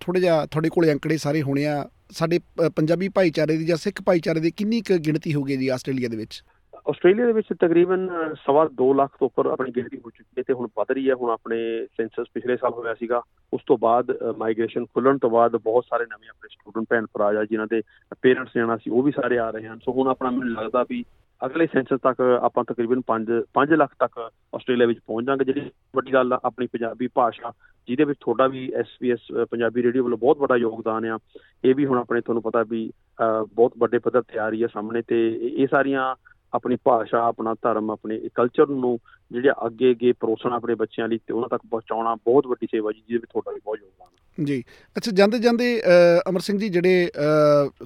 ਥੋੜਾ 0.00 0.20
ਜਿਹਾ 0.20 0.44
ਤੁਹਾਡੇ 0.46 0.68
ਕੋਲੇ 0.68 0.92
ਅੰਕੜੇ 0.92 1.16
ਸਾਰੇ 1.18 1.42
ਹੋਣੇ 1.42 1.66
ਆ, 1.66 1.84
ਸਾਡੇ 2.10 2.38
ਪੰਜਾਬੀ 2.76 3.08
ਭਾਈਚਾਰੇ 3.14 3.56
ਦੀ 3.56 3.64
ਜਾਂ 3.66 3.76
ਸਿੱਖ 3.76 4.02
ਭਾਈਚਾਰੇ 4.02 4.40
ਦੀ 4.40 4.50
ਕਿੰਨੀ 4.50 4.80
ਕੁ 4.80 4.98
ਗਿਣਤੀ 5.06 5.34
ਹੋਗੀ 5.34 5.56
ਜੀ 5.56 5.68
ਆਸਟ੍ਰੇਲੀਆ 5.68 6.08
ਦੇ 6.08 6.16
ਵਿੱਚ? 6.16 6.42
ਆਸਟ੍ਰੇਲੀਆ 6.88 7.26
ਦੇ 7.26 7.32
ਵਿੱਚ 7.32 7.48
ਤਕਰੀਬਨ 7.60 8.08
ਸਵਾ 8.44 8.64
2 8.76 8.86
ਲੱਖ 8.96 9.16
ਤੋਂ 9.20 9.26
ਉੱਪਰ 9.26 9.46
ਆਪਣੀ 9.46 9.70
ਗਿਣਤੀ 9.76 9.96
ਹੋ 9.96 10.10
ਚੁੱਕੀ 10.10 10.38
ਹੈ 10.38 10.42
ਤੇ 10.46 10.52
ਹੁਣ 10.52 10.68
ਵਧ 10.78 10.90
ਰਹੀ 10.90 11.08
ਹੈ। 11.08 11.14
ਹੁਣ 11.14 11.30
ਆਪਣੇ 11.30 11.58
ਸੈਂਸਸ 11.86 12.26
ਪਿਛਲੇ 12.34 12.56
ਸਾਲ 12.56 12.72
ਹੋਇਆ 12.72 12.94
ਸੀਗਾ, 12.94 13.20
ਉਸ 13.52 13.62
ਤੋਂ 13.66 13.76
ਬਾਅਦ 13.78 14.16
ਮਾਈਗ੍ਰੇਸ਼ਨ 14.38 14.84
ਖੁੱਲਣ 14.84 15.18
ਤੋਂ 15.18 15.30
ਬਾਅਦ 15.30 15.56
ਬਹੁਤ 15.56 15.84
ਸਾਰੇ 15.84 16.04
ਨਵੇਂ 16.04 16.28
ਆਪਣੇ 16.28 16.48
ਸਟੂਡੈਂਟ 16.52 16.86
ਭੈਣ 16.90 17.06
ਭਰਾ 17.14 17.32
ਜਾਂ 17.32 17.44
ਜਿਨ੍ਹਾਂ 17.44 17.66
ਦੇ 17.70 17.82
ਪੇਰੈਂਟਸ 18.22 18.54
ਜਾਣਾ 18.56 18.76
ਸੀ, 18.76 18.90
ਉਹ 18.90 19.02
ਵੀ 19.02 19.12
ਸਾਰੇ 19.12 19.38
ਆ 19.38 19.50
ਰਹੇ 19.50 19.66
ਹਨ। 19.68 19.78
ਸੋ 19.84 19.92
ਹੁਣ 19.92 20.08
ਆਪਣਾ 20.08 20.30
ਮੈਨੂੰ 20.30 20.54
ਲੱਗਦਾ 20.54 20.84
ਵੀ 20.90 21.04
ਅਗਲੇ 21.40 21.66
ਸੈਂਸਸ 21.72 22.00
ਤੱਕ 22.02 22.20
ਆਪਾਂ 22.42 22.64
ਤਕਰੀਬਨ 22.68 23.02
5 23.08 23.42
5 23.56 23.74
ਲੱਖ 23.76 23.92
ਤੱਕ 23.98 24.18
ਆਸਟ੍ਰੇਲੀਆ 24.18 24.86
ਵਿੱਚ 24.86 25.00
ਪਹੁੰਚ 25.06 25.26
ਜਾਾਂਗੇ 25.26 25.44
ਜਿਹੜੀ 25.44 25.70
ਵੱਡੀ 25.96 26.12
ਗੱਲ 26.12 26.32
ਆ, 26.32 26.40
ਆਪਣੀ 26.44 26.66
ਪੰਜਾਬੀ 26.66 27.08
ਭਾਸ਼ਾ, 27.14 27.52
ਜਿਹਦੇ 27.88 28.04
ਵਿੱਚ 28.04 28.18
ਤੁਹਾਡਾ 28.20 28.46
ਵੀ 28.46 28.70
ਐਸਪੀਐਸ 28.76 29.30
ਪੰਜਾਬੀ 29.50 29.82
ਰੇਡੀਓ 29.82 30.04
ਵੱਲੋਂ 30.04 30.18
ਬਹੁਤ 30.18 30.38
ਵੱਡਾ 30.38 30.56
ਯੋਗਦਾਨ 30.56 31.04
ਆ। 31.06 31.18
ਇਹ 31.64 31.74
ਵੀ 31.74 31.86
ਹੁਣ 31.86 31.98
ਆਪਣੇ 31.98 32.20
ਤੁਹਾਨੂੰ 32.20 32.42
ਪਤਾ 32.42 32.62
ਵੀ 32.62 32.90
ਬਹੁਤ 33.20 33.72
ਵੱਡੇ 33.78 33.98
ਪੱਧਰ 33.98 34.22
ਤੇ 34.22 34.38
ਆ 34.38 34.48
ਰਹੀ 34.48 34.62
ਹੈ 34.62 34.68
ਸਾਹਮਣੇ 34.72 35.02
ਤੇ 35.08 35.20
ਇਹ 35.52 35.66
ਸਾਰੀਆਂ 35.70 36.14
ਆਪਣੀ 36.54 36.76
ਭਾਸ਼ਾ 36.84 37.18
ਆਪਣਾ 37.18 37.54
ਧਰਮ 37.54 37.90
ਆਪਣੇ 37.90 38.18
ਕਲਚਰ 38.34 38.66
ਨੂੰ 38.68 38.98
ਜਿਹੜੇ 39.32 39.50
ਅੱਗੇ 39.66 39.90
ਅੱਗੇ 39.90 40.12
ਪਰੋਸਣਾ 40.12 40.56
ਆਪਣੇ 40.56 40.74
ਬੱਚਿਆਂ 40.74 41.08
ਲਈ 41.08 41.18
ਤੇ 41.18 41.34
ਉਹਨਾਂ 41.34 41.48
ਤੱਕ 41.48 41.62
ਪਹੁੰਚਾਉਣਾ 41.70 42.14
ਬਹੁਤ 42.14 42.46
ਵੱਡੀ 42.46 42.66
ਸੇਵਾ 42.70 42.92
ਜੀ 42.92 42.98
ਜਿਹਦੇ 42.98 43.18
ਵਿੱਚ 43.18 43.32
ਤੁਹਾਡਾ 43.32 43.52
ਵੀ 43.52 43.60
ਬਹੁਤ 43.64 43.78
ਯੋਗਦਾਨ 43.78 44.44
ਜੀ। 44.44 44.62
ਅੱਛਾ 44.96 45.10
ਜਾਂਦੇ 45.10 45.38
ਜਾਂਦੇ 45.38 45.82
ਅਮਰ 46.28 46.40
ਸਿੰਘ 46.40 46.58
ਜੀ 46.58 46.68
ਜਿਹੜੇ 46.68 47.10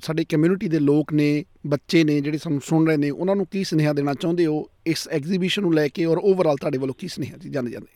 ਸਾਡੀ 0.02 0.24
ਕਮਿਊਨਿਟੀ 0.24 0.68
ਦੇ 0.68 0.78
ਲੋਕ 0.78 1.12
ਨੇ 1.12 1.44
ਬੱਚੇ 1.66 2.04
ਨੇ 2.04 2.20
ਜਿਹੜੇ 2.20 2.38
ਸਾਨੂੰ 2.38 2.60
ਸੁਣ 2.60 2.86
ਰਹੇ 2.86 2.96
ਨੇ 2.96 3.10
ਉਹਨਾਂ 3.10 3.36
ਨੂੰ 3.36 3.46
ਕੀ 3.46 3.64
ਸੁਨੇਹਾ 3.64 3.92
ਦੇਣਾ 3.92 4.14
ਚਾਹੁੰਦੇ 4.14 4.46
ਹੋ 4.46 4.66
ਇਸ 4.86 5.08
ਐਗਜ਼ੀਬਿਸ਼ਨ 5.08 5.62
ਨੂੰ 5.62 5.74
ਲੈ 5.74 5.88
ਕੇ 5.88 6.04
ਔਰ 6.04 6.18
ਓਵਰਆਲ 6.24 6.56
ਤੁਹਾਡੇ 6.56 6.78
ਵੱਲੋਂ 6.78 6.94
ਕੀ 6.98 7.08
ਸੁਨੇਹਾ 7.08 7.36
ਜੀ 7.36 7.48
ਜਾਂਦੇ 7.48 7.70
ਜਾਂਦੇ? 7.70 7.86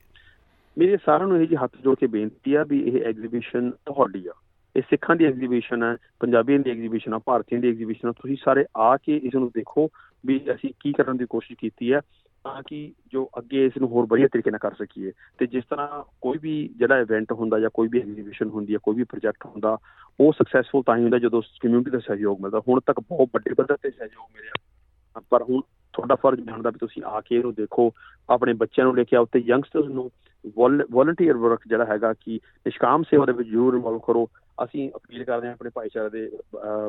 ਮੇਰੇ 0.79 0.97
ਸਾਰਿਆਂ 0.97 1.29
ਨੂੰ 1.29 1.43
ਇਹ 1.43 1.47
ਜੀ 1.49 1.57
ਹੱਥ 1.57 1.71
ਜੋੜ 1.85 1.95
ਕੇ 1.97 2.07
ਬੇਨਤੀ 2.07 2.55
ਆ 2.55 2.65
ਵੀ 2.65 2.81
ਇਹ 2.81 3.05
ਐਗਜ਼ੀਬਿਸ਼ਨ 3.05 3.71
ਤੁਹਾਡੀ 3.71 4.27
ਆ। 4.27 4.33
ਇਹ 4.77 4.83
ਸਿੱਖਾਂ 4.83 5.17
ਦੀ 5.17 5.25
ਐਗਜ਼ੀਬਿਸ਼ਨ 5.25 5.83
ਹੈ, 5.83 5.97
ਪੰਜਾਬੀਆਂ 6.21 6.59
ਦੀ 6.59 6.71
ਐਗਜ਼ੀਬਿਸ਼ਨ 6.71 7.15
ਆ 7.15 7.19
ਭਾਰਤੀਆਂ 7.19 7.61
ਦੀ 7.61 7.69
ਐਗਜ਼ੀਬਿਸ਼ਨ 7.69 8.09
ਆ 8.09 8.13
ਤੁਸੀਂ 8.13 8.37
ਸਾਰੇ 8.45 8.65
ਆ 8.77 8.97
ਕੇ 8.97 9.17
ਇਸ 9.17 9.35
ਨੂੰ 9.35 9.51
ਦੇਖੋ 9.55 9.89
ਵੀ 10.27 10.41
ਅਸੀਂ 10.55 10.71
ਕੀ 10.81 10.93
ਕਰਨ 10.93 11.17
ਦੀ 11.17 11.27
ਕੋਸ਼ਿਸ਼ 11.31 11.59
ਕੀਤੀ 11.59 11.93
ਹੈ 11.93 12.01
ਤਾਂ 12.45 12.63
ਕਿ 12.67 12.93
ਜੋ 13.13 13.31
ਅੱਗੇ 13.39 13.65
ਇਸ 13.67 13.73
ਨੂੰ 13.79 13.89
ਹੋਰ 13.89 14.07
ਵਧੀਆ 14.11 14.29
ਤਰੀਕੇ 14.29 14.51
ਨਾਲ 14.51 14.59
ਕਰ 14.59 14.75
ਸਕੀਏ। 14.75 15.13
ਤੇ 15.39 15.47
ਜਿਸ 15.47 15.65
ਤਰ੍ਹਾਂ 15.71 16.03
ਕੋਈ 16.21 16.39
ਵੀ 16.39 16.69
ਜਿਹੜਾ 16.77 16.99
ਇਵੈਂਟ 16.99 17.33
ਹੁੰਦਾ 17.33 17.61
ਜਾਂ 17.61 17.71
ਕੋਈ 17.75 17.89
ਵੀ 17.89 18.01
ਐਗਜ਼ੀਬਿਸ਼ਨ 18.01 18.49
ਹੁੰਦੀ 18.49 18.75
ਹੈ, 18.75 18.79
ਕੋਈ 18.83 18.95
ਵੀ 18.95 19.05
ਪ੍ਰੋਜੈਕਟ 19.05 19.47
ਹੁੰਦਾ, 19.47 19.79
ਉਹ 20.21 20.33
ਸਕਸੈਸਫੁਲ 20.33 20.83
ਤਾਂ 20.83 20.97
ਹੀ 20.97 21.03
ਹੁੰਦਾ 21.03 21.19
ਜਦੋਂ 21.19 21.43
ਕਮਿਊਨਿਟੀ 21.63 21.91
ਦਾ 21.91 21.99
ਸਹਿਯੋਗ 21.99 22.41
ਮਿਲਦਾ। 22.41 22.61
ਹੁਣ 22.69 22.81
ਤੱਕ 22.87 23.01
ਬਹੁਤ 23.01 23.29
ਵੱਡੇ 23.35 23.55
ਪੱਧਰ 23.55 23.77
ਤੇ 23.77 23.91
ਸਹਿਯੋਗ 23.91 24.31
ਮਿਲਿਆ। 24.35 25.21
ਪਰ 25.31 25.43
ਹੁਣ 25.43 25.61
ਤੁਹਾਡਾ 25.93 26.15
ਫਰਜ਼ 26.15 26.41
ਬਣਦਾ 26.41 26.71
ਵੀ 26.71 26.79
ਤੁਸੀਂ 26.79 27.03
ਆ 27.07 27.21
ਕੇ 27.21 27.37
ਇਹਨੂੰ 27.37 27.55
ਦੇਖੋ, 27.55 27.93
ਆਪਣੇ 28.31 28.53
ਬੱਚਿਆਂ 28.53 28.87
ਨੂੰ 28.87 28.97
ਲੈ 28.97 29.05
ਕੇ 29.05 29.17
ਆਓ 29.17 29.25
ਤੇ 29.25 29.39
ਯੰਗਸਟਰਸ 29.39 29.87
ਨੂੰ 29.87 30.11
ਵੋਲੰਟੀਅਰ 30.91 31.37
ਵਰਕ 31.37 31.61
ਜਿਹੜਾ 31.69 31.85
ਹੈਗਾ 31.85 32.13
ਕਿ 32.13 32.41
ਨਿਸ਼ਕਾਮ 32.67 33.03
ਸੇਵਾ 33.03 33.27
ਦੇ 33.27 33.33
ਵਿੱਚ 33.33 33.49
ਜ਼ਰੂਰ 33.49 33.75
ਇਨਵੋਲਵ 33.75 33.99
ਕਰੋ। 33.99 34.29
ਅਸੀਂ 34.65 34.91
ਅਪੀਲ 34.97 35.25
ਕਰਦੇ 35.25 35.47
ਹਾਂ 35.47 35.55
ਆਪਣੇ 35.55 35.71
ਭਾਈਚਾਰੇ 35.75 36.11
ਦੇ 36.11 36.31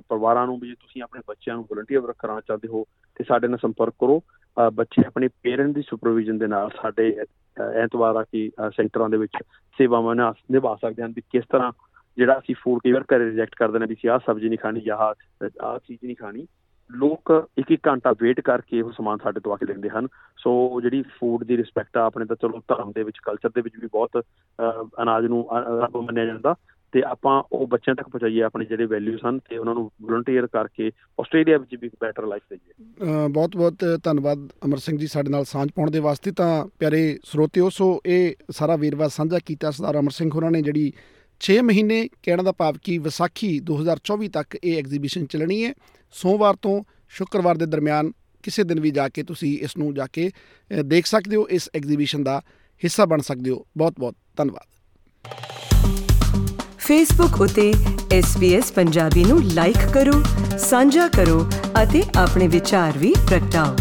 ਪਰਿਵਾਰਾਂ 0.09 0.45
ਨੂੰ 0.47 0.59
ਵੀ 0.59 0.67
ਜੇ 0.67 0.73
ਤੁਸੀਂ 0.73 1.01
ਆਪਣੇ 1.03 1.21
ਬੱਚਿਆਂ 1.27 1.55
ਨੂੰ 1.55 1.63
ਵੋਲੰਟੀਅਰ 1.63 2.01
ਵਰਕ 2.01 2.15
ਕਰਾਉਣਾ 2.19 2.41
ਚਾਹਦੇ 2.47 2.67
ਹੋ 2.67 2.85
ਤੇ 3.15 3.23
ਸਾਡੇ 3.23 3.47
ਨਾਲ 3.47 3.57
ਸੰਪਰਕ 3.57 3.93
ਕਰੋ। 3.99 4.21
ਬੱਚੇ 4.73 5.03
ਆਪਣੇ 5.07 5.27
ਪੇਰੈਂਟ 5.43 5.75
ਦੀ 5.75 5.81
ਸੁਪਰਵਿਜ਼ਨ 5.81 6.37
ਦੇ 6.37 6.47
ਨਾਲ 6.47 6.69
ਸਾਡੇ 6.81 7.17
ਐਤਵਾਰਾਂ 7.83 8.23
ਕੀ 8.31 8.51
ਸੈਂਟਰਾਂ 8.75 9.09
ਦੇ 9.09 9.17
ਵਿੱਚ 9.17 9.37
ਸੇਵਾਵਾਂ 9.77 10.15
ਨਿਭਾ 10.51 10.75
ਸਕਦੇ 10.75 11.03
ਹਨ 11.03 11.13
ਵੀ 11.15 11.21
ਕਿਸ 11.21 11.43
ਤਰ੍ਹਾਂ 11.51 11.71
ਜਿਹੜਾ 12.17 12.37
ਅਸੀਂ 12.39 12.55
ਫੂਡ 12.61 12.79
ਕਈ 12.83 12.91
ਵਾਰ 12.91 13.03
ਘਰੇ 13.03 13.25
ਰਿਜੈਕਟ 13.25 13.55
ਕਰਦੇ 13.55 13.79
ਨੇ 13.79 13.85
ਵੀ 13.85 14.07
ਆਹ 14.07 14.19
ਸਬਜ਼ੀ 14.19 14.49
ਨਹੀਂ 14.49 14.59
ਖਾਣੀ 14.59 14.81
ਜਾਂ 14.81 14.97
ਆਹ 15.61 15.79
ਚੀਜ਼ 15.79 15.99
ਨਹੀਂ 16.03 16.15
ਖਾਣੀ। 16.15 16.47
ਲੋਕ 16.91 17.49
ਇੱਕ 17.57 17.71
ਇੱਕ 17.71 17.87
ਘੰਟਾ 17.87 18.11
ਵੇਟ 18.21 18.39
ਕਰਕੇ 18.39 18.81
ਉਹ 18.81 18.91
ਸਮਾਨ 18.91 19.17
ਸਾਡੇ 19.23 19.39
ਤੋਂ 19.39 19.53
ਆ 19.53 19.55
ਕੇ 19.55 19.65
ਲੈਂਦੇ 19.65 19.89
ਹਨ। 19.89 20.07
ਸੋ 20.37 20.81
ਜਿਹੜੀ 20.81 21.01
ਫੂਡ 21.19 21.43
ਦੀ 21.43 21.57
ਰਿਸਪੈਕਟ 21.57 21.97
ਆ, 21.97 22.05
ਆਪਣੇ 22.05 22.25
ਤਾਂ 22.25 22.35
ਚਲੋ 22.35 22.61
ਧਰਮ 22.67 22.91
ਦੇ 22.95 23.03
ਵਿੱਚ 23.03 23.17
ਕਲਚਰ 23.23 23.49
ਦੇ 23.49 23.61
ਵਿੱਚ 23.61 23.75
ਵੀ 23.81 23.87
ਬਹੁਤ 23.87 24.23
ਅਨਾਜ 25.01 25.25
ਨੂੰ 25.25 25.45
ਰੱਬ 25.81 25.97
ਮੰਨਿਆ 25.97 26.25
ਜਾਂਦਾ। 26.25 26.55
ਤੇ 26.93 27.01
ਆਪਾਂ 27.03 27.41
ਉਹ 27.51 27.65
ਬੱਚਿਆਂ 27.67 27.95
ਤੱਕ 27.95 28.07
ਪਹੁੰਚਾਈਏ 28.09 28.41
ਆਪਣੇ 28.41 28.65
ਜਿਹੜੇ 28.65 28.85
ਵੈਲਿਊਜ਼ 28.85 29.25
ਹਨ 29.25 29.39
ਤੇ 29.39 29.57
ਉਹਨਾਂ 29.57 29.73
ਨੂੰ 29.73 29.89
ਵਲੰਟੀਅਰ 30.01 30.47
ਕਰਕੇ 30.47 30.91
ਆਸਟ੍ਰੇਲੀਆ 31.21 31.57
ਵਿੱਚ 31.57 31.75
ਵੀ 31.81 31.87
ਇੱਕ 31.87 31.95
ਬੈਟਰ 32.01 32.25
ਲਾਈਫ 32.25 32.43
ਦੇਈਏ 32.49 33.27
ਬਹੁਤ 33.27 33.57
ਬਹੁਤ 33.57 33.85
ਧੰਨਵਾਦ 34.03 34.47
ਅਮਰ 34.65 34.77
ਸਿੰਘ 34.77 34.97
ਜੀ 34.97 35.07
ਸਾਡੇ 35.07 35.29
ਨਾਲ 35.29 35.43
ਸਾਂਝ 35.45 35.69
ਪਾਉਣ 35.75 35.91
ਦੇ 35.91 35.99
ਵਾਸਤੇ 35.99 36.31
ਤਾਂ 36.31 36.65
ਪਿਆਰੇ 36.79 37.01
ਸਰੋਤਿਓ। 37.23 37.69
ਸੋ 37.69 37.99
ਇਹ 38.05 38.33
ਸਾਰਾ 38.51 38.75
ਵੇਰਵਾ 38.75 39.07
ਸਾਂਝਾ 39.07 39.39
ਕੀਤਾ 39.45 39.71
ਸਰਦਾਰ 39.71 39.99
ਅਮਰ 39.99 40.11
ਸਿੰਘ 40.11 40.29
ਹੋਰਾਂ 40.35 40.51
ਨੇ, 40.51 40.61
ਜਿਹੜੀ 40.61 40.91
6 41.39 41.55
ਮਹੀਨੇ 41.61 41.97
ਕਹਿਣ 42.23 42.43
ਦਾ 42.43 42.51
ਭਾਵ 42.51 42.77
ਕਿ 42.83 42.97
ਵਿਸਾਖੀ 42.97 43.49
2024 43.61 44.27
ਤੱਕ 44.27 44.57
ਇਹ 44.63 44.77
ਐਗਜ਼ੀਬਿਸ਼ਨ 44.77 45.25
ਚੱਲਣੀ 45.25 45.63
ਹੈ। 45.65 45.73
ਸੋਮਵਾਰ 46.11 46.55
ਤੋਂ 46.61 46.83
ਸ਼ੁੱਕਰਵਾਰ 47.09 47.57
ਦੇ 47.57 47.65
ਦਰਮਿਆਨ 47.65 48.11
ਕਿਸੇ 48.43 48.63
ਦਿਨ 48.63 48.79
ਵੀ 48.79 48.91
ਜਾ 48.91 49.09
ਕੇ 49.09 49.23
ਤੁਸੀਂ 49.23 49.57
ਇਸ 49.59 49.77
ਨੂੰ 49.77 49.93
ਜਾ 49.93 50.07
ਕੇ 50.07 50.29
ਦੇਖ 50.85 51.05
ਸਕਦੇ 51.05 51.35
ਹੋ, 51.35 51.47
ਇਸ 51.47 51.69
ਐਗਜ਼ੀਬਿਸ਼ਨ 51.75 52.23
ਦਾ 52.23 52.41
ਹਿੱਸਾ 52.83 53.05
ਬਣ 53.05 53.21
ਸਕਦੇ 53.21 53.51
ਹੋ। 53.51 53.65
ਬਹੁਤ 53.77 53.93
ਬਹੁਤ 53.99 54.15
ਧੰਨਵਾਦ। 54.37 54.67
ਫੇਸਬੁੱਕ 56.77 57.41
ਉਤੇ 57.41 57.73
SBS 58.19 58.73
ਪੰਜਾਬੀ 58.75 59.23
ਨੂੰ 59.25 59.43
ਲਾਈਕ 59.43 59.91
ਕਰੋ, 59.93 60.23
ਸਾਂਝਾ 60.59 61.07
ਕਰੋ 61.07 61.45
ਅਤੇ 61.83 62.03
ਆਪਣੇ 62.17 62.47
ਵਿਚਾਰ 62.47 62.97
ਵੀ 62.97 63.13
ਪ੍ਰਗਟਾਓ। 63.29 63.75